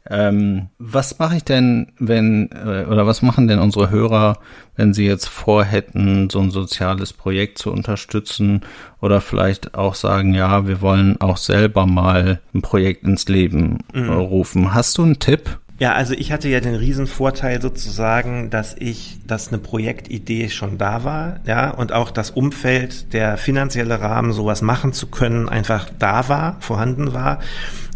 ähm, 0.09 0.69
was 0.77 1.19
mache 1.19 1.37
ich 1.37 1.43
denn, 1.43 1.91
wenn, 1.99 2.49
äh, 2.51 2.85
oder 2.85 3.05
was 3.05 3.21
machen 3.21 3.47
denn 3.47 3.59
unsere 3.59 3.89
Hörer, 3.89 4.39
wenn 4.75 4.93
sie 4.93 5.05
jetzt 5.05 5.27
vorhätten, 5.27 6.29
so 6.29 6.39
ein 6.39 6.51
soziales 6.51 7.13
Projekt 7.13 7.57
zu 7.57 7.71
unterstützen 7.71 8.61
oder 9.01 9.21
vielleicht 9.21 9.75
auch 9.75 9.95
sagen, 9.95 10.33
ja, 10.33 10.67
wir 10.67 10.81
wollen 10.81 11.19
auch 11.19 11.37
selber 11.37 11.85
mal 11.85 12.39
ein 12.53 12.61
Projekt 12.61 13.03
ins 13.03 13.27
Leben 13.27 13.79
mhm. 13.93 14.09
rufen. 14.09 14.73
Hast 14.73 14.97
du 14.97 15.03
einen 15.03 15.19
Tipp? 15.19 15.59
Ja, 15.79 15.93
also 15.93 16.15
ich 16.15 16.31
hatte 16.31 16.49
ja 16.49 16.59
den 16.59 16.73
Riesenvorteil 16.73 17.61
sozusagen, 17.61 18.49
dass 18.49 18.75
ich, 18.79 19.19
dass 19.27 19.49
eine 19.49 19.59
Projektidee 19.59 20.49
schon 20.49 20.79
da 20.79 21.03
war, 21.03 21.39
ja, 21.45 21.69
und 21.69 21.93
auch 21.93 22.09
das 22.09 22.31
Umfeld, 22.31 23.13
der 23.13 23.37
finanzielle 23.37 24.01
Rahmen, 24.01 24.31
sowas 24.31 24.63
machen 24.63 24.91
zu 24.91 25.05
können, 25.05 25.47
einfach 25.47 25.87
da 25.99 26.29
war, 26.29 26.57
vorhanden 26.61 27.13
war. 27.13 27.39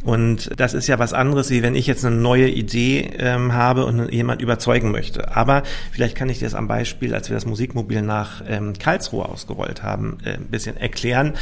Und 0.04 0.50
das 0.60 0.74
ist 0.74 0.88
ja 0.88 0.98
was 0.98 1.14
anderes, 1.14 1.50
wie 1.52 1.62
wenn 1.62 1.76
ich 1.76 1.86
jetzt 1.86 2.04
eine 2.04 2.16
neue 2.16 2.48
Idee 2.48 3.12
ähm, 3.18 3.54
habe 3.54 3.86
und 3.86 4.12
jemand 4.12 4.42
überzeugen 4.42 4.92
möchte. 4.92 5.36
Aber 5.36 5.62
vielleicht 5.92 6.16
kann 6.16 6.30
ich 6.30 6.40
dir 6.40 6.46
das 6.46 6.56
am 6.56 6.68
Beispiel, 6.68 7.14
als 7.14 7.30
wir 7.30 7.36
das 7.36 7.46
Musikmobil 7.46 8.02
nach 8.02 8.42
ähm, 8.48 8.74
Karlsruhe 8.78 9.30
ausgerollt 9.30 9.84
haben, 9.84 10.18
äh, 10.24 10.34
ein 10.34 10.46
bisschen 10.46 10.76
erklären. 10.76 11.34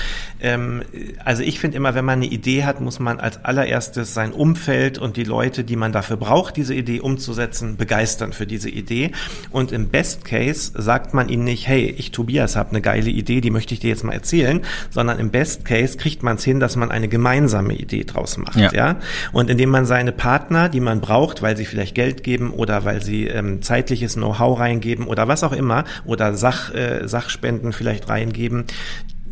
Ähm, 0.41 0.83
also 1.23 1.41
ich 1.41 1.59
finde 1.59 1.77
immer, 1.77 1.95
wenn 1.95 2.03
man 2.03 2.19
eine 2.19 2.27
Idee 2.27 2.65
hat, 2.65 2.81
muss 2.81 2.99
man 2.99 3.19
als 3.19 3.43
allererstes 3.45 4.13
sein 4.13 4.33
Umfeld 4.33 4.97
und 4.97 5.15
die 5.15 5.23
Leute, 5.23 5.63
die 5.63 5.77
man 5.77 5.93
dafür 5.93 6.17
braucht, 6.17 6.57
diese 6.57 6.73
Idee 6.73 6.99
umzusetzen, 6.99 7.77
begeistern 7.77 8.33
für 8.33 8.45
diese 8.45 8.69
Idee. 8.69 9.11
Und 9.51 9.71
im 9.71 9.87
Best 9.87 10.25
Case 10.25 10.73
sagt 10.75 11.13
man 11.13 11.29
ihnen 11.29 11.45
nicht, 11.45 11.67
hey, 11.67 11.95
ich 11.97 12.11
Tobias 12.11 12.57
habe 12.57 12.71
eine 12.71 12.81
geile 12.81 13.09
Idee, 13.09 13.39
die 13.39 13.51
möchte 13.51 13.73
ich 13.73 13.79
dir 13.79 13.89
jetzt 13.89 14.03
mal 14.03 14.13
erzählen, 14.13 14.61
sondern 14.89 15.17
im 15.19 15.29
Best 15.29 15.63
Case 15.63 15.97
kriegt 15.97 16.23
man 16.23 16.35
es 16.35 16.43
hin, 16.43 16.59
dass 16.59 16.75
man 16.75 16.91
eine 16.91 17.07
gemeinsame 17.07 17.73
Idee 17.73 18.03
draus 18.03 18.37
macht 18.37 18.48
macht, 18.55 18.73
ja. 18.73 18.73
ja. 18.73 18.95
Und 19.31 19.49
indem 19.49 19.69
man 19.69 19.85
seine 19.85 20.11
Partner, 20.11 20.69
die 20.69 20.79
man 20.79 21.01
braucht, 21.01 21.41
weil 21.41 21.57
sie 21.57 21.65
vielleicht 21.65 21.95
Geld 21.95 22.23
geben 22.23 22.51
oder 22.51 22.85
weil 22.85 23.01
sie 23.01 23.27
ähm, 23.27 23.61
zeitliches 23.61 24.15
Know-how 24.15 24.59
reingeben 24.59 25.07
oder 25.07 25.27
was 25.27 25.43
auch 25.43 25.53
immer 25.53 25.85
oder 26.05 26.33
Sach, 26.33 26.73
äh, 26.73 27.07
Sachspenden 27.07 27.73
vielleicht 27.73 28.09
reingeben, 28.09 28.65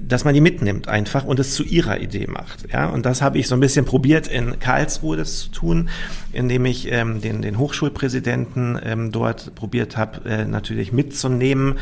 dass 0.07 0.23
man 0.23 0.33
die 0.33 0.41
mitnimmt 0.41 0.87
einfach 0.87 1.25
und 1.25 1.39
es 1.39 1.53
zu 1.53 1.63
ihrer 1.63 1.99
Idee 1.99 2.27
macht. 2.27 2.71
Ja, 2.71 2.87
und 2.87 3.05
das 3.05 3.21
habe 3.21 3.37
ich 3.37 3.47
so 3.47 3.55
ein 3.55 3.59
bisschen 3.59 3.85
probiert 3.85 4.27
in 4.27 4.59
Karlsruhe 4.59 5.17
das 5.17 5.39
zu 5.39 5.49
tun, 5.49 5.89
indem 6.37 6.65
ich 6.65 6.91
ähm, 6.91 7.19
den, 7.19 7.41
den 7.41 7.57
Hochschulpräsidenten 7.57 8.79
ähm, 8.83 9.11
dort 9.11 9.55
probiert 9.55 9.97
habe, 9.97 10.29
äh, 10.29 10.45
natürlich 10.45 10.93
mitzunehmen 10.93 11.75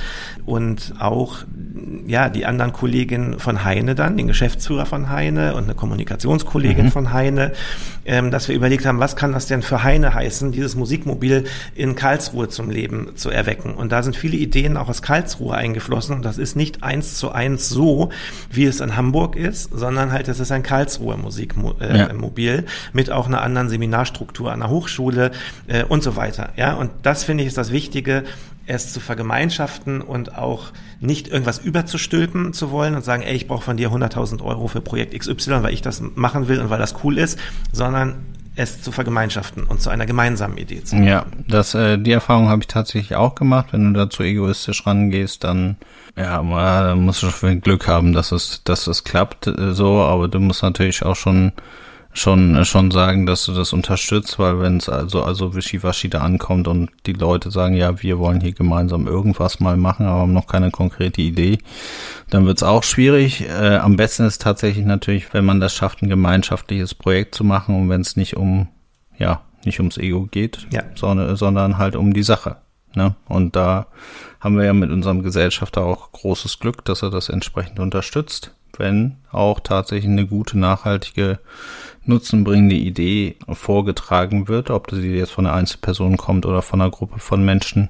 und 0.46 0.94
auch 0.98 1.44
ja 2.08 2.30
die 2.30 2.46
anderen 2.46 2.72
Kolleginnen 2.72 3.40
von 3.40 3.66
Heine 3.66 3.96
dann, 3.96 4.16
den 4.16 4.28
Geschäftsführer 4.28 4.86
von 4.86 5.10
Heine 5.10 5.56
und 5.56 5.66
eine 5.66 5.76
Kommunikationskollegin 5.76 6.86
mhm. 6.86 6.92
von 6.92 7.12
Heine, 7.12 7.52
ähm, 8.06 8.32
dass 8.32 8.48
wir 8.48 8.56
überlegt 8.56 8.86
haben, 8.86 9.00
was 9.00 9.18
kann 9.18 9.34
das 9.34 9.48
denn 9.48 9.62
für 9.62 9.84
Heine 9.84 10.14
heißen, 10.14 10.54
dieses 10.54 10.76
Musikmobil 10.76 11.44
in 11.76 11.96
Karlsruhe 11.96 12.48
zum 12.48 12.70
Leben 12.70 13.18
zu 13.18 13.30
erwecken. 13.30 13.74
Und 13.74 13.92
da 13.92 14.04
sind 14.04 14.16
viele 14.16 14.38
Ideen 14.38 14.78
auch 14.78 14.88
aus 14.88 15.02
Karlsruhe 15.02 15.56
eingeflossen 15.56 16.16
und 16.16 16.24
das 16.24 16.38
ist 16.38 16.56
nicht 16.56 16.82
eins 16.82 17.18
zu 17.18 17.32
eins 17.32 17.68
so, 17.68 18.10
wie 18.50 18.66
es 18.66 18.80
in 18.80 18.96
Hamburg 18.96 19.36
ist, 19.36 19.78
sondern 19.78 20.14
halt, 20.14 20.30
es 20.30 20.40
ist 20.40 20.54
ein 20.54 20.64
Karlsruher 20.64 21.18
Musikmobil 21.18 21.76
äh, 21.82 21.98
ja. 21.98 22.64
mit 22.94 23.12
auch 23.12 23.28
einer 23.28 23.42
anderen 23.42 23.68
Seminarstruktur 23.68 24.45
an 24.52 24.60
der 24.60 24.70
Hochschule 24.70 25.32
äh, 25.68 25.84
und 25.84 26.04
so 26.04 26.16
weiter. 26.16 26.50
Ja, 26.56 26.74
und 26.74 26.92
das 27.04 27.24
finde 27.24 27.44
ich 27.44 27.48
ist 27.48 27.58
das 27.58 27.72
Wichtige, 27.72 28.24
es 28.68 28.92
zu 28.92 29.00
vergemeinschaften 29.00 30.02
und 30.02 30.38
auch 30.38 30.72
nicht 31.00 31.28
irgendwas 31.28 31.60
überzustülpen 31.60 32.54
zu 32.54 32.72
wollen 32.72 32.96
und 32.96 33.04
sagen, 33.04 33.22
ey, 33.22 33.36
ich 33.36 33.48
brauche 33.48 33.64
von 33.64 33.78
dir 33.78 33.92
100.000 33.92 34.42
Euro 34.44 34.68
für 34.68 34.82
Projekt 34.82 35.18
XY, 35.18 35.64
weil 35.64 35.74
ich 35.74 35.82
das 35.82 36.02
machen 36.16 36.48
will 36.48 36.60
und 36.60 36.70
weil 36.70 36.80
das 36.80 36.96
cool 37.04 37.18
ist, 37.18 37.38
sondern 37.72 38.16
es 38.56 38.82
zu 38.82 38.92
vergemeinschaften 38.92 39.64
und 39.64 39.82
zu 39.82 39.90
einer 39.90 40.06
gemeinsamen 40.06 40.58
Idee 40.58 40.84
zu 40.84 40.96
machen. 40.96 41.08
Ja, 41.08 41.26
das, 41.48 41.76
äh, 41.76 41.98
die 41.98 42.12
Erfahrung 42.12 42.48
habe 42.48 42.62
ich 42.62 42.68
tatsächlich 42.68 43.16
auch 43.16 43.36
gemacht. 43.36 43.68
Wenn 43.72 43.94
du 43.94 44.00
dazu 44.00 44.24
egoistisch 44.24 44.86
rangehst, 44.88 45.44
dann 45.44 45.76
ja, 46.18 46.42
man 46.42 47.04
muss 47.04 47.20
schon 47.20 47.32
viel 47.32 47.60
Glück 47.60 47.88
haben, 47.88 48.14
dass 48.14 48.32
es, 48.32 48.62
dass 48.64 48.88
es 48.88 49.04
klappt 49.04 49.48
äh, 49.48 49.74
so, 49.74 50.02
aber 50.02 50.30
du 50.30 50.40
musst 50.40 50.64
natürlich 50.64 51.04
auch 51.04 51.16
schon 51.16 51.52
schon 52.16 52.64
schon 52.66 52.92
sagen, 52.92 53.26
dass 53.26 53.46
du 53.46 53.54
das 53.54 53.74
unterstützt, 53.74 54.40
weil 54.40 54.60
wenn 54.60 54.78
es 54.78 54.90
also 54.90 55.24
also 55.24 55.54
wischiwaschi 55.54 56.10
da 56.10 56.22
ankommt 56.22 56.68
und 56.68 56.90
die 57.06 57.14
Leute 57.14 57.52
sagen, 57.52 57.76
ja, 57.76 58.02
wir 58.02 58.18
wollen 58.18 58.42
hier 58.42 58.54
gemeinsam 58.54 59.06
irgendwas 59.06 59.60
mal 59.60 59.78
machen, 59.78 60.06
aber 60.06 60.22
haben 60.22 60.34
noch 60.34 60.48
keine 60.48 60.72
konkrete 60.72 61.22
Idee, 61.22 61.60
dann 62.30 62.46
wird 62.46 62.58
es 62.58 62.64
auch 62.64 62.84
schwierig. 62.84 63.42
Äh, 63.48 63.78
am 63.78 63.98
besten 63.98 64.26
ist 64.26 64.42
tatsächlich 64.42 64.86
natürlich, 64.86 65.34
wenn 65.34 65.46
man 65.46 65.60
das 65.60 65.74
schafft, 65.76 66.02
ein 66.02 66.10
gemeinschaftliches 66.10 66.96
Projekt 66.96 67.36
zu 67.36 67.44
machen 67.44 67.76
und 67.76 67.90
wenn 67.90 68.02
es 68.02 68.16
nicht 68.16 68.38
um 68.38 68.70
ja 69.18 69.42
nicht 69.66 69.80
ums 69.80 69.98
Ego 69.98 70.28
geht, 70.30 70.68
ja. 70.72 70.84
sondern 70.96 71.36
sondern 71.36 71.78
halt 71.78 71.96
um 71.96 72.14
die 72.14 72.24
Sache. 72.24 72.58
Ne? 72.96 73.16
Und 73.28 73.56
da 73.56 73.88
haben 74.40 74.58
wir 74.58 74.66
ja 74.66 74.74
mit 74.74 74.92
unserem 74.92 75.22
Gesellschafter 75.22 75.84
auch 75.84 76.12
großes 76.12 76.60
Glück, 76.60 76.86
dass 76.86 77.02
er 77.02 77.10
das 77.10 77.30
entsprechend 77.30 77.80
unterstützt, 77.80 78.56
wenn 78.78 79.18
auch 79.32 79.60
tatsächlich 79.60 80.10
eine 80.10 80.28
gute, 80.28 80.58
nachhaltige, 80.58 81.40
nutzenbringende 82.08 82.76
Idee 82.76 83.36
vorgetragen 83.50 84.48
wird, 84.48 84.70
ob 84.70 84.92
sie 84.92 85.16
jetzt 85.16 85.32
von 85.32 85.46
einer 85.46 85.56
Einzelperson 85.56 86.18
kommt 86.18 86.46
oder 86.46 86.62
von 86.62 86.82
einer 86.82 86.92
Gruppe 86.92 87.20
von 87.20 87.44
Menschen. 87.44 87.90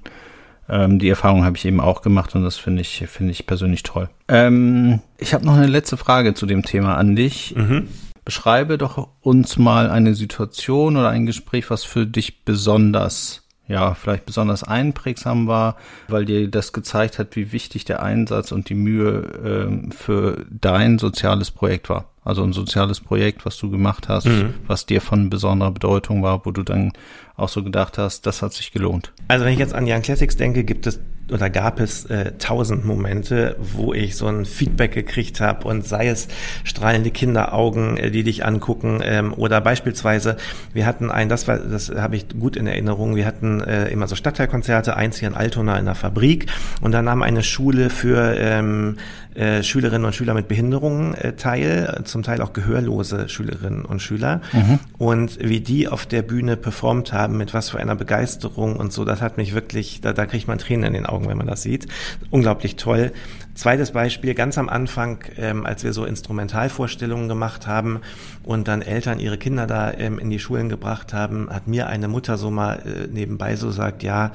Ähm, 0.67 0.99
die 0.99 1.09
Erfahrung 1.09 1.45
habe 1.45 1.57
ich 1.57 1.65
eben 1.65 1.79
auch 1.79 2.01
gemacht 2.01 2.35
und 2.35 2.43
das 2.43 2.57
finde 2.57 2.81
ich, 2.81 3.03
finde 3.07 3.31
ich 3.31 3.45
persönlich 3.45 3.83
toll. 3.83 4.09
Ähm, 4.27 4.99
ich 5.17 5.33
habe 5.33 5.45
noch 5.45 5.55
eine 5.55 5.67
letzte 5.67 5.97
Frage 5.97 6.33
zu 6.33 6.45
dem 6.45 6.63
Thema 6.63 6.95
an 6.97 7.15
dich. 7.15 7.55
Mhm. 7.55 7.87
Beschreibe 8.23 8.79
doch 8.79 9.07
uns 9.21 9.57
mal 9.57 9.89
eine 9.89 10.15
Situation 10.15 10.97
oder 10.97 11.09
ein 11.09 11.27
Gespräch, 11.27 11.69
was 11.69 11.83
für 11.83 12.07
dich 12.07 12.43
besonders 12.43 13.44
ja, 13.67 13.95
vielleicht 13.95 14.25
besonders 14.25 14.63
einprägsam 14.63 15.47
war, 15.47 15.75
weil 16.07 16.25
dir 16.25 16.47
das 16.49 16.71
gezeigt 16.71 17.17
hat, 17.17 17.35
wie 17.35 17.51
wichtig 17.51 17.85
der 17.85 18.03
Einsatz 18.03 18.51
und 18.51 18.69
die 18.69 18.75
Mühe 18.75 19.21
ähm, 19.43 19.91
für 19.91 20.45
dein 20.49 20.99
soziales 20.99 21.51
Projekt 21.51 21.89
war. 21.89 22.05
Also 22.23 22.43
ein 22.43 22.53
soziales 22.53 23.01
Projekt, 23.01 23.45
was 23.45 23.57
du 23.57 23.69
gemacht 23.69 24.09
hast, 24.09 24.25
mhm. 24.25 24.55
was 24.67 24.85
dir 24.85 24.99
von 24.99 25.29
besonderer 25.29 25.71
Bedeutung 25.71 26.23
war, 26.23 26.45
wo 26.45 26.51
du 26.51 26.63
dann 26.63 26.91
auch 27.35 27.49
so 27.49 27.63
gedacht 27.63 27.97
hast, 27.97 28.25
das 28.25 28.41
hat 28.41 28.53
sich 28.53 28.71
gelohnt. 28.71 29.13
Also 29.27 29.45
wenn 29.45 29.53
ich 29.53 29.59
jetzt 29.59 29.73
an 29.73 29.85
Young 29.87 30.01
Classics 30.01 30.35
denke, 30.35 30.63
gibt 30.63 30.87
es 30.87 30.99
oder 31.31 31.49
gab 31.49 31.79
es 31.79 32.05
äh, 32.05 32.33
tausend 32.37 32.85
Momente, 32.85 33.55
wo 33.59 33.93
ich 33.93 34.15
so 34.15 34.27
ein 34.27 34.45
Feedback 34.45 34.93
gekriegt 34.93 35.41
habe 35.41 35.67
und 35.67 35.85
sei 35.85 36.07
es 36.07 36.27
strahlende 36.63 37.11
Kinderaugen, 37.11 37.97
äh, 37.97 38.11
die 38.11 38.23
dich 38.23 38.45
angucken 38.45 39.01
ähm, 39.03 39.33
oder 39.33 39.61
beispielsweise 39.61 40.37
wir 40.73 40.85
hatten 40.85 41.11
ein, 41.11 41.29
das 41.29 41.47
war, 41.47 41.57
das 41.57 41.89
habe 41.89 42.15
ich 42.15 42.27
gut 42.29 42.55
in 42.55 42.67
Erinnerung, 42.67 43.15
wir 43.15 43.25
hatten 43.25 43.61
äh, 43.61 43.87
immer 43.87 44.07
so 44.07 44.15
Stadtteilkonzerte, 44.15 44.95
eins 44.95 45.17
hier 45.17 45.27
in 45.27 45.35
Altona 45.35 45.77
in 45.77 45.85
der 45.85 45.95
Fabrik 45.95 46.47
und 46.81 46.91
da 46.91 47.01
nahm 47.01 47.21
eine 47.21 47.43
Schule 47.43 47.89
für 47.89 48.35
ähm, 48.37 48.97
äh, 49.35 49.63
Schülerinnen 49.63 50.05
und 50.05 50.15
Schüler 50.15 50.33
mit 50.33 50.47
Behinderungen 50.47 51.13
äh, 51.13 51.33
teil, 51.33 52.01
zum 52.05 52.23
Teil 52.23 52.41
auch 52.41 52.53
gehörlose 52.53 53.27
Schülerinnen 53.27 53.83
und 53.83 54.01
Schüler. 54.01 54.41
Mhm. 54.53 54.79
Und 54.97 55.39
wie 55.41 55.59
die 55.59 55.89
auf 55.89 56.05
der 56.05 56.21
Bühne 56.21 56.55
performt 56.55 57.11
haben, 57.11 57.37
mit 57.37 57.53
was 57.53 57.69
für 57.69 57.79
einer 57.79 57.95
Begeisterung 57.95 58.77
und 58.77 58.93
so, 58.93 59.03
das 59.03 59.21
hat 59.21 59.35
mich 59.35 59.53
wirklich, 59.53 59.99
da, 59.99 60.13
da 60.13 60.25
kriegt 60.25 60.47
man 60.47 60.57
Tränen 60.57 60.85
in 60.85 60.93
den 60.93 61.05
Augen, 61.05 61.14
wenn 61.23 61.37
man 61.37 61.47
das 61.47 61.61
sieht. 61.61 61.87
Unglaublich 62.29 62.75
toll. 62.75 63.11
Zweites 63.55 63.91
Beispiel, 63.91 64.33
ganz 64.33 64.57
am 64.57 64.67
Anfang, 64.67 65.23
ähm, 65.37 65.65
als 65.65 65.85
wir 65.85 65.93
so 65.93 66.03
Instrumentalvorstellungen 66.03 67.29
gemacht 67.29 67.67
haben 67.67 68.01
und 68.43 68.67
dann 68.67 68.81
Eltern 68.81 69.21
ihre 69.21 69.37
Kinder 69.37 69.65
da 69.65 69.93
ähm, 69.93 70.19
in 70.19 70.29
die 70.29 70.39
Schulen 70.39 70.67
gebracht 70.67 71.13
haben, 71.13 71.49
hat 71.49 71.65
mir 71.65 71.87
eine 71.87 72.09
Mutter 72.09 72.37
so 72.37 72.51
mal 72.51 72.79
äh, 72.85 73.07
nebenbei 73.07 73.55
so 73.55 73.71
sagt, 73.71 74.03
ja, 74.03 74.33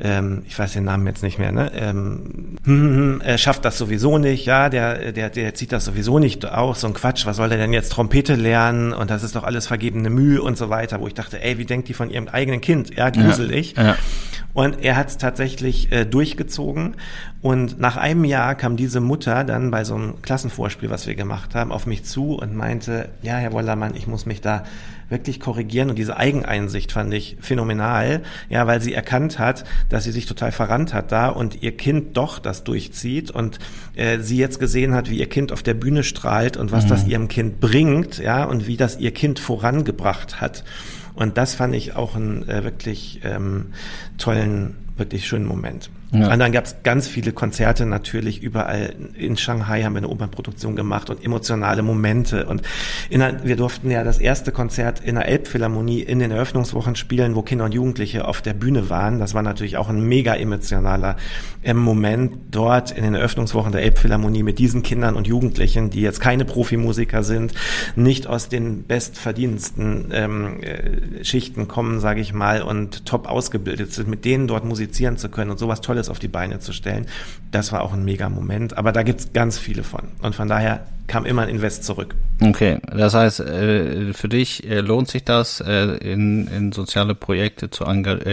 ähm, 0.00 0.42
ich 0.46 0.56
weiß 0.56 0.74
den 0.74 0.84
Namen 0.84 1.04
jetzt 1.08 1.24
nicht 1.24 1.40
mehr, 1.40 1.50
ne? 1.50 1.72
Ähm, 1.74 2.58
hm, 2.62 2.82
hm, 2.82 2.96
hm 2.96 3.20
er 3.22 3.38
schafft 3.38 3.64
das 3.64 3.76
sowieso 3.76 4.18
nicht, 4.18 4.46
ja, 4.46 4.68
der, 4.68 5.10
der, 5.10 5.30
der 5.30 5.52
zieht 5.54 5.72
das 5.72 5.84
sowieso 5.84 6.20
nicht 6.20 6.46
aus, 6.46 6.82
so 6.82 6.86
ein 6.86 6.94
Quatsch, 6.94 7.26
was 7.26 7.38
soll 7.38 7.48
der 7.48 7.58
denn 7.58 7.72
jetzt 7.72 7.90
Trompete 7.90 8.36
lernen 8.36 8.92
und 8.92 9.10
das 9.10 9.24
ist 9.24 9.34
doch 9.34 9.42
alles 9.42 9.66
vergebene 9.66 10.10
Mühe 10.10 10.40
und 10.40 10.56
so 10.56 10.70
weiter, 10.70 11.00
wo 11.00 11.08
ich 11.08 11.14
dachte, 11.14 11.42
ey, 11.42 11.58
wie 11.58 11.64
denkt 11.64 11.88
die 11.88 11.94
von 11.94 12.08
ihrem 12.08 12.28
eigenen 12.28 12.60
Kind? 12.60 12.94
Ja, 12.94 13.10
gruselig. 13.10 13.74
Ja, 13.76 13.82
ja. 13.82 13.96
Und 14.52 14.82
er 14.82 14.96
hat 14.96 15.08
es 15.08 15.18
tatsächlich 15.18 15.92
äh, 15.92 16.04
durchgezogen. 16.04 16.96
Und 17.42 17.80
nach 17.80 17.96
einem 17.96 18.24
Jahr 18.24 18.54
kam 18.54 18.76
diese 18.76 19.00
Mutter 19.00 19.44
dann 19.44 19.70
bei 19.70 19.84
so 19.84 19.94
einem 19.94 20.22
Klassenvorspiel, 20.22 20.90
was 20.90 21.06
wir 21.06 21.14
gemacht 21.14 21.54
haben, 21.54 21.72
auf 21.72 21.86
mich 21.86 22.04
zu 22.04 22.34
und 22.34 22.54
meinte, 22.54 23.08
ja, 23.22 23.36
Herr 23.36 23.52
Wollermann, 23.52 23.94
ich 23.94 24.06
muss 24.06 24.26
mich 24.26 24.40
da 24.40 24.64
wirklich 25.10 25.40
korrigieren. 25.40 25.90
Und 25.90 25.98
diese 25.98 26.16
Eigeneinsicht 26.16 26.92
fand 26.92 27.12
ich 27.12 27.36
phänomenal, 27.40 28.22
ja, 28.48 28.66
weil 28.66 28.80
sie 28.80 28.94
erkannt 28.94 29.38
hat, 29.38 29.64
dass 29.88 30.04
sie 30.04 30.12
sich 30.12 30.26
total 30.26 30.52
verrannt 30.52 30.94
hat 30.94 31.12
da 31.12 31.28
und 31.28 31.62
ihr 31.62 31.76
Kind 31.76 32.16
doch 32.16 32.38
das 32.38 32.64
durchzieht 32.64 33.30
und 33.30 33.58
äh, 33.96 34.18
sie 34.18 34.38
jetzt 34.38 34.60
gesehen 34.60 34.94
hat, 34.94 35.10
wie 35.10 35.18
ihr 35.18 35.28
Kind 35.28 35.52
auf 35.52 35.62
der 35.62 35.74
Bühne 35.74 36.04
strahlt 36.04 36.56
und 36.56 36.72
was 36.72 36.84
mhm. 36.84 36.88
das 36.88 37.06
ihrem 37.06 37.28
Kind 37.28 37.60
bringt, 37.60 38.18
ja, 38.18 38.44
und 38.44 38.66
wie 38.66 38.76
das 38.76 38.98
ihr 38.98 39.12
Kind 39.12 39.38
vorangebracht 39.38 40.40
hat. 40.40 40.64
Und 41.14 41.38
das 41.38 41.54
fand 41.54 41.74
ich 41.74 41.96
auch 41.96 42.16
einen 42.16 42.48
äh, 42.48 42.64
wirklich 42.64 43.20
ähm, 43.24 43.72
tollen, 44.18 44.76
wirklich 44.96 45.26
schönen 45.26 45.46
Moment. 45.46 45.90
Ja. 46.12 46.32
Und 46.32 46.40
dann 46.40 46.50
gab 46.50 46.64
es 46.64 46.76
ganz 46.82 47.06
viele 47.06 47.32
Konzerte 47.32 47.86
natürlich 47.86 48.42
überall. 48.42 48.94
In 49.14 49.36
Shanghai 49.36 49.82
haben 49.82 49.92
wir 49.92 49.98
eine 49.98 50.08
Opernproduktion 50.08 50.74
gemacht 50.74 51.08
und 51.08 51.24
emotionale 51.24 51.82
Momente. 51.82 52.46
Und 52.46 52.62
der, 53.12 53.44
wir 53.44 53.54
durften 53.54 53.90
ja 53.90 54.02
das 54.02 54.18
erste 54.18 54.50
Konzert 54.50 55.00
in 55.00 55.14
der 55.14 55.28
Elbphilharmonie 55.28 56.00
in 56.00 56.18
den 56.18 56.32
Eröffnungswochen 56.32 56.96
spielen, 56.96 57.36
wo 57.36 57.42
Kinder 57.42 57.66
und 57.66 57.74
Jugendliche 57.74 58.26
auf 58.26 58.42
der 58.42 58.54
Bühne 58.54 58.90
waren. 58.90 59.20
Das 59.20 59.34
war 59.34 59.42
natürlich 59.42 59.76
auch 59.76 59.88
ein 59.88 60.02
mega 60.02 60.34
emotionaler 60.34 61.16
äh, 61.62 61.74
Moment 61.74 62.32
dort 62.50 62.90
in 62.90 63.04
den 63.04 63.14
Eröffnungswochen 63.14 63.70
der 63.70 63.82
Elbphilharmonie 63.82 64.42
mit 64.42 64.58
diesen 64.58 64.82
Kindern 64.82 65.14
und 65.14 65.28
Jugendlichen, 65.28 65.90
die 65.90 66.00
jetzt 66.00 66.20
keine 66.20 66.44
Profimusiker 66.44 67.22
sind, 67.22 67.54
nicht 67.94 68.26
aus 68.26 68.48
den 68.48 68.84
bestverdiensten 68.84 70.08
ähm, 70.12 70.60
äh, 70.62 71.24
Schichten 71.24 71.68
kommen, 71.68 72.00
sage 72.00 72.20
ich 72.20 72.32
mal, 72.32 72.62
und 72.62 73.06
top 73.06 73.28
ausgebildet 73.28 73.92
sind, 73.92 74.08
mit 74.08 74.24
denen 74.24 74.48
dort 74.48 74.64
musizieren 74.64 75.16
zu 75.16 75.28
können 75.28 75.52
und 75.52 75.58
sowas 75.58 75.80
Tolles 75.80 75.99
alles 76.00 76.08
auf 76.08 76.18
die 76.18 76.28
Beine 76.28 76.60
zu 76.60 76.72
stellen. 76.72 77.06
Das 77.50 77.72
war 77.72 77.82
auch 77.82 77.92
ein 77.92 78.04
mega 78.04 78.28
Moment. 78.30 78.78
Aber 78.78 78.92
da 78.92 79.02
gibt 79.02 79.20
es 79.20 79.32
ganz 79.34 79.58
viele 79.58 79.82
von. 79.82 80.08
Und 80.22 80.34
von 80.34 80.48
daher 80.48 80.86
kam 81.06 81.26
immer 81.26 81.42
ein 81.42 81.48
Invest 81.48 81.84
zurück. 81.84 82.14
Okay, 82.40 82.78
das 82.90 83.14
heißt, 83.14 83.40
äh, 83.40 84.12
für 84.14 84.28
dich 84.28 84.66
äh, 84.66 84.80
lohnt 84.80 85.08
sich 85.08 85.24
das, 85.24 85.60
äh, 85.60 85.96
in, 85.96 86.46
in 86.46 86.72
soziale 86.72 87.14
Projekte 87.14 87.68
zu 87.68 87.84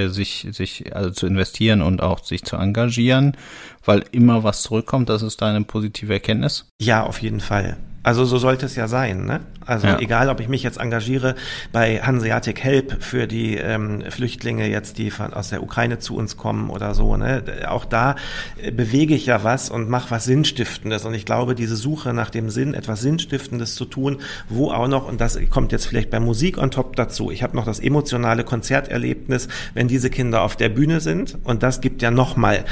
sich, 0.10 0.47
sich 0.51 0.95
also 0.95 1.10
zu 1.10 1.27
investieren 1.27 1.82
und 1.82 2.01
auch 2.01 2.23
sich 2.23 2.43
zu 2.43 2.56
engagieren, 2.56 3.36
weil 3.84 4.06
immer 4.12 4.43
was 4.43 4.62
zurückkommt. 4.62 5.10
Das 5.10 5.23
ist 5.23 5.41
deine 5.41 5.63
positive 5.63 6.13
Erkenntnis? 6.13 6.69
Ja, 6.80 7.03
auf 7.03 7.21
jeden 7.21 7.41
Fall. 7.41 7.77
Also 8.08 8.24
so 8.24 8.38
sollte 8.38 8.65
es 8.65 8.78
ja 8.78 8.88
sein. 8.88 9.26
Ne? 9.26 9.41
Also 9.65 9.86
ja. 9.86 10.00
egal, 10.00 10.30
ob 10.30 10.39
ich 10.39 10.48
mich 10.48 10.63
jetzt 10.63 10.80
engagiere 10.80 11.36
bei 11.74 12.00
Hanseatic 12.00 12.63
Help 12.63 13.04
für 13.04 13.28
die 13.28 13.58
ähm, 13.58 14.02
Flüchtlinge 14.10 14.65
jetzt, 14.65 14.98
die 14.98 15.12
von, 15.12 15.34
aus 15.34 15.50
der 15.50 15.62
Ukraine 15.62 16.00
zu 16.00 16.15
uns 16.15 16.38
kommen 16.38 16.70
oder 16.70 16.93
so. 16.93 17.17
Ne? 17.17 17.43
Auch 17.67 17.84
da 17.84 18.15
äh, 18.63 18.72
bewege 18.72 19.13
ich 19.13 19.26
ja 19.26 19.43
was 19.43 19.70
und 19.70 19.89
mache 19.89 20.10
was 20.10 20.24
Sinnstiftendes. 20.24 21.04
Und 21.04 21.15
ich 21.15 21.26
glaube, 21.26 21.54
diese 21.54 21.76
Suche 21.76 22.13
nach 22.13 22.30
dem 22.30 22.50
Sinn, 22.50 22.76
etwas 22.76 23.02
Sinnstiftendes 23.02 23.76
zu 23.76 23.84
tun, 23.84 24.20
wo 24.48 24.72
auch 24.72 24.88
noch, 24.88 25.06
und 25.06 25.20
das 25.20 25.38
kommt 25.50 25.74
jetzt 25.74 25.86
vielleicht 25.86 26.10
bei 26.10 26.22
Musik 26.22 26.58
on 26.58 26.72
top 26.72 26.96
dazu, 26.96 27.30
ich 27.30 27.43
habe 27.43 27.58
noch 27.58 27.65
das 27.65 27.82
emotionale 27.82 28.46
Konzerterlebnis, 28.46 29.50
wenn 29.74 29.89
diese 29.89 30.10
Kinder 30.10 30.43
auf 30.43 30.56
der 30.56 30.70
Bühne 30.70 31.02
sind. 31.02 31.38
Und 31.43 31.62
das 31.62 31.82
gibt 31.82 32.02
ja 32.02 32.10
nochmal 32.10 32.63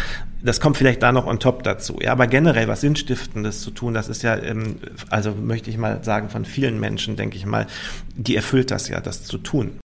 das 0.46 0.60
kommt 0.60 0.78
vielleicht 0.78 1.02
da 1.02 1.12
noch 1.12 1.26
on 1.26 1.40
top 1.40 1.64
dazu. 1.64 1.98
Ja, 2.02 2.12
aber 2.12 2.28
generell 2.28 2.68
was 2.68 2.82
Sinnstiftendes 2.82 3.62
zu 3.62 3.72
tun, 3.72 3.94
das 3.94 4.08
ist 4.08 4.24
ja, 4.24 4.38
ähm, 4.38 4.78
also 5.10 5.32
möchte 5.32 5.70
ich 5.70 5.78
mal 5.78 6.04
sagen, 6.04 6.30
von 6.30 6.46
vielen 6.46 6.80
Menschen, 6.80 7.16
denke 7.16 7.36
ich 7.36 7.46
mal, 7.46 7.68
die 8.16 8.36
erfüllt 8.36 8.72
das 8.72 8.88
ja, 8.88 9.02
das 9.02 9.24
zu 9.24 9.38
tun. 9.40 9.80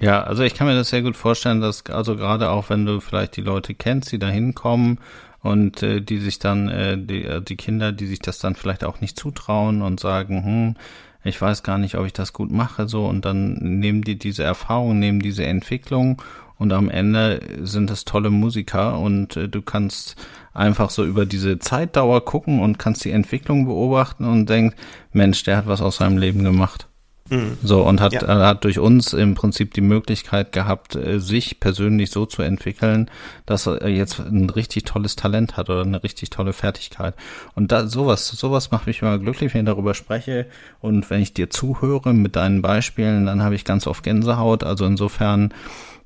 Ja, 0.00 0.22
also 0.22 0.42
ich 0.42 0.54
kann 0.54 0.66
mir 0.66 0.74
das 0.74 0.90
sehr 0.90 1.02
gut 1.02 1.16
vorstellen, 1.16 1.60
dass 1.60 1.86
also 1.86 2.16
gerade 2.16 2.50
auch 2.50 2.68
wenn 2.68 2.84
du 2.84 3.00
vielleicht 3.00 3.36
die 3.36 3.42
Leute 3.42 3.74
kennst, 3.74 4.12
die 4.12 4.18
da 4.18 4.28
hinkommen 4.28 4.98
und 5.40 5.82
äh, 5.82 6.00
die 6.00 6.18
sich 6.18 6.38
dann, 6.38 6.68
äh, 6.68 6.98
die, 6.98 7.24
äh, 7.24 7.40
die 7.40 7.56
Kinder, 7.56 7.92
die 7.92 8.06
sich 8.06 8.18
das 8.18 8.38
dann 8.38 8.56
vielleicht 8.56 8.84
auch 8.84 9.00
nicht 9.00 9.18
zutrauen 9.18 9.82
und 9.82 10.00
sagen, 10.00 10.44
hm, 10.44 10.76
ich 11.22 11.40
weiß 11.40 11.62
gar 11.62 11.78
nicht, 11.78 11.96
ob 11.96 12.04
ich 12.04 12.12
das 12.12 12.32
gut 12.34 12.50
mache, 12.50 12.86
so 12.86 13.06
und 13.06 13.24
dann 13.24 13.54
nehmen 13.54 14.02
die 14.02 14.18
diese 14.18 14.42
Erfahrung, 14.42 14.98
nehmen 14.98 15.20
diese 15.20 15.46
Entwicklung 15.46 16.20
und 16.64 16.72
am 16.72 16.88
Ende 16.88 17.40
sind 17.62 17.90
es 17.90 18.06
tolle 18.06 18.30
Musiker 18.30 18.98
und 18.98 19.36
äh, 19.36 19.50
du 19.50 19.60
kannst 19.60 20.16
einfach 20.54 20.88
so 20.88 21.04
über 21.04 21.26
diese 21.26 21.58
Zeitdauer 21.58 22.24
gucken 22.24 22.60
und 22.60 22.78
kannst 22.78 23.04
die 23.04 23.10
Entwicklung 23.10 23.66
beobachten 23.66 24.24
und 24.24 24.48
denkst, 24.48 24.74
Mensch, 25.12 25.42
der 25.44 25.58
hat 25.58 25.66
was 25.66 25.82
aus 25.82 25.96
seinem 25.96 26.16
Leben 26.16 26.42
gemacht. 26.42 26.88
Mhm. 27.28 27.58
So, 27.62 27.82
und 27.82 28.00
hat, 28.00 28.12
ja. 28.12 28.22
äh, 28.22 28.46
hat 28.46 28.64
durch 28.64 28.78
uns 28.78 29.12
im 29.12 29.34
Prinzip 29.34 29.74
die 29.74 29.82
Möglichkeit 29.82 30.52
gehabt, 30.52 30.94
äh, 30.94 31.20
sich 31.20 31.60
persönlich 31.60 32.10
so 32.10 32.24
zu 32.24 32.40
entwickeln, 32.40 33.10
dass 33.44 33.66
er 33.66 33.88
jetzt 33.88 34.20
ein 34.20 34.48
richtig 34.48 34.84
tolles 34.84 35.16
Talent 35.16 35.56
hat 35.58 35.68
oder 35.68 35.82
eine 35.82 36.02
richtig 36.02 36.30
tolle 36.30 36.54
Fertigkeit. 36.54 37.14
Und 37.54 37.72
da, 37.72 37.86
sowas, 37.86 38.28
sowas 38.28 38.70
macht 38.70 38.86
mich 38.86 39.02
immer 39.02 39.18
glücklich, 39.18 39.52
wenn 39.52 39.62
ich 39.62 39.66
darüber 39.66 39.94
spreche. 39.94 40.46
Und 40.80 41.08
wenn 41.08 41.20
ich 41.20 41.34
dir 41.34 41.50
zuhöre 41.50 42.14
mit 42.14 42.36
deinen 42.36 42.60
Beispielen, 42.62 43.26
dann 43.26 43.42
habe 43.42 43.54
ich 43.54 43.64
ganz 43.64 43.86
oft 43.86 44.02
Gänsehaut. 44.02 44.62
Also 44.62 44.84
insofern, 44.84 45.52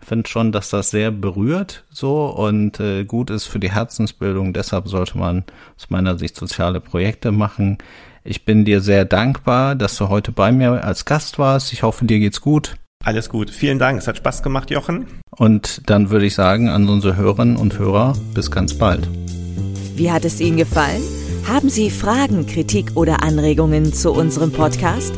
finde 0.00 0.28
schon, 0.28 0.52
dass 0.52 0.70
das 0.70 0.90
sehr 0.90 1.10
berührt 1.10 1.84
so 1.90 2.26
und 2.26 2.80
äh, 2.80 3.04
gut 3.04 3.30
ist 3.30 3.46
für 3.46 3.58
die 3.58 3.70
Herzensbildung. 3.70 4.52
Deshalb 4.52 4.88
sollte 4.88 5.18
man 5.18 5.44
aus 5.76 5.90
meiner 5.90 6.18
Sicht 6.18 6.36
soziale 6.36 6.80
Projekte 6.80 7.32
machen. 7.32 7.78
Ich 8.24 8.44
bin 8.44 8.64
dir 8.64 8.80
sehr 8.80 9.04
dankbar, 9.04 9.74
dass 9.74 9.96
du 9.96 10.08
heute 10.08 10.32
bei 10.32 10.52
mir 10.52 10.84
als 10.84 11.04
Gast 11.04 11.38
warst. 11.38 11.72
Ich 11.72 11.82
hoffe, 11.82 12.04
dir 12.04 12.18
geht's 12.18 12.40
gut. 12.40 12.76
Alles 13.04 13.28
gut. 13.28 13.50
Vielen 13.50 13.78
Dank. 13.78 13.98
Es 13.98 14.08
hat 14.08 14.16
Spaß 14.16 14.42
gemacht, 14.42 14.70
Jochen. 14.70 15.06
Und 15.30 15.82
dann 15.86 16.10
würde 16.10 16.26
ich 16.26 16.34
sagen 16.34 16.68
an 16.68 16.88
unsere 16.88 17.16
Hörerinnen 17.16 17.56
und 17.56 17.78
Hörer, 17.78 18.14
bis 18.34 18.50
ganz 18.50 18.74
bald. 18.74 19.08
Wie 19.94 20.10
hat 20.10 20.24
es 20.24 20.40
Ihnen 20.40 20.56
gefallen? 20.56 21.02
Haben 21.46 21.70
Sie 21.70 21.90
Fragen, 21.90 22.46
Kritik 22.46 22.92
oder 22.96 23.22
Anregungen 23.22 23.92
zu 23.92 24.12
unserem 24.12 24.52
Podcast? 24.52 25.12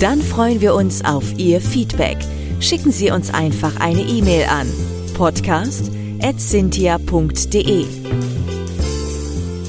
Dann 0.00 0.22
freuen 0.22 0.60
wir 0.60 0.74
uns 0.74 1.04
auf 1.04 1.36
Ihr 1.36 1.60
Feedback 1.60 2.18
schicken 2.60 2.92
Sie 2.92 3.10
uns 3.10 3.32
einfach 3.32 3.80
eine 3.80 4.02
E-Mail 4.02 4.44
an 4.44 4.68
podcast.cynthia.de. 5.14 7.86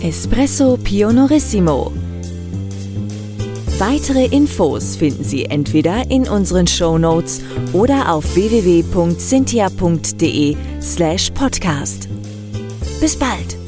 Espresso 0.02 0.78
Pionorissimo. 0.78 1.94
Weitere 3.78 4.26
Infos 4.26 4.96
finden 4.96 5.24
Sie 5.24 5.46
entweder 5.46 6.10
in 6.10 6.28
unseren 6.30 6.66
Show 6.68 6.98
Notes 6.98 7.42
oder 7.74 8.14
auf 8.14 8.36
www.cynthia.de 8.36 10.56
slash 10.82 11.30
podcast. 11.32 12.08
Bis 13.02 13.18
bald! 13.18 13.65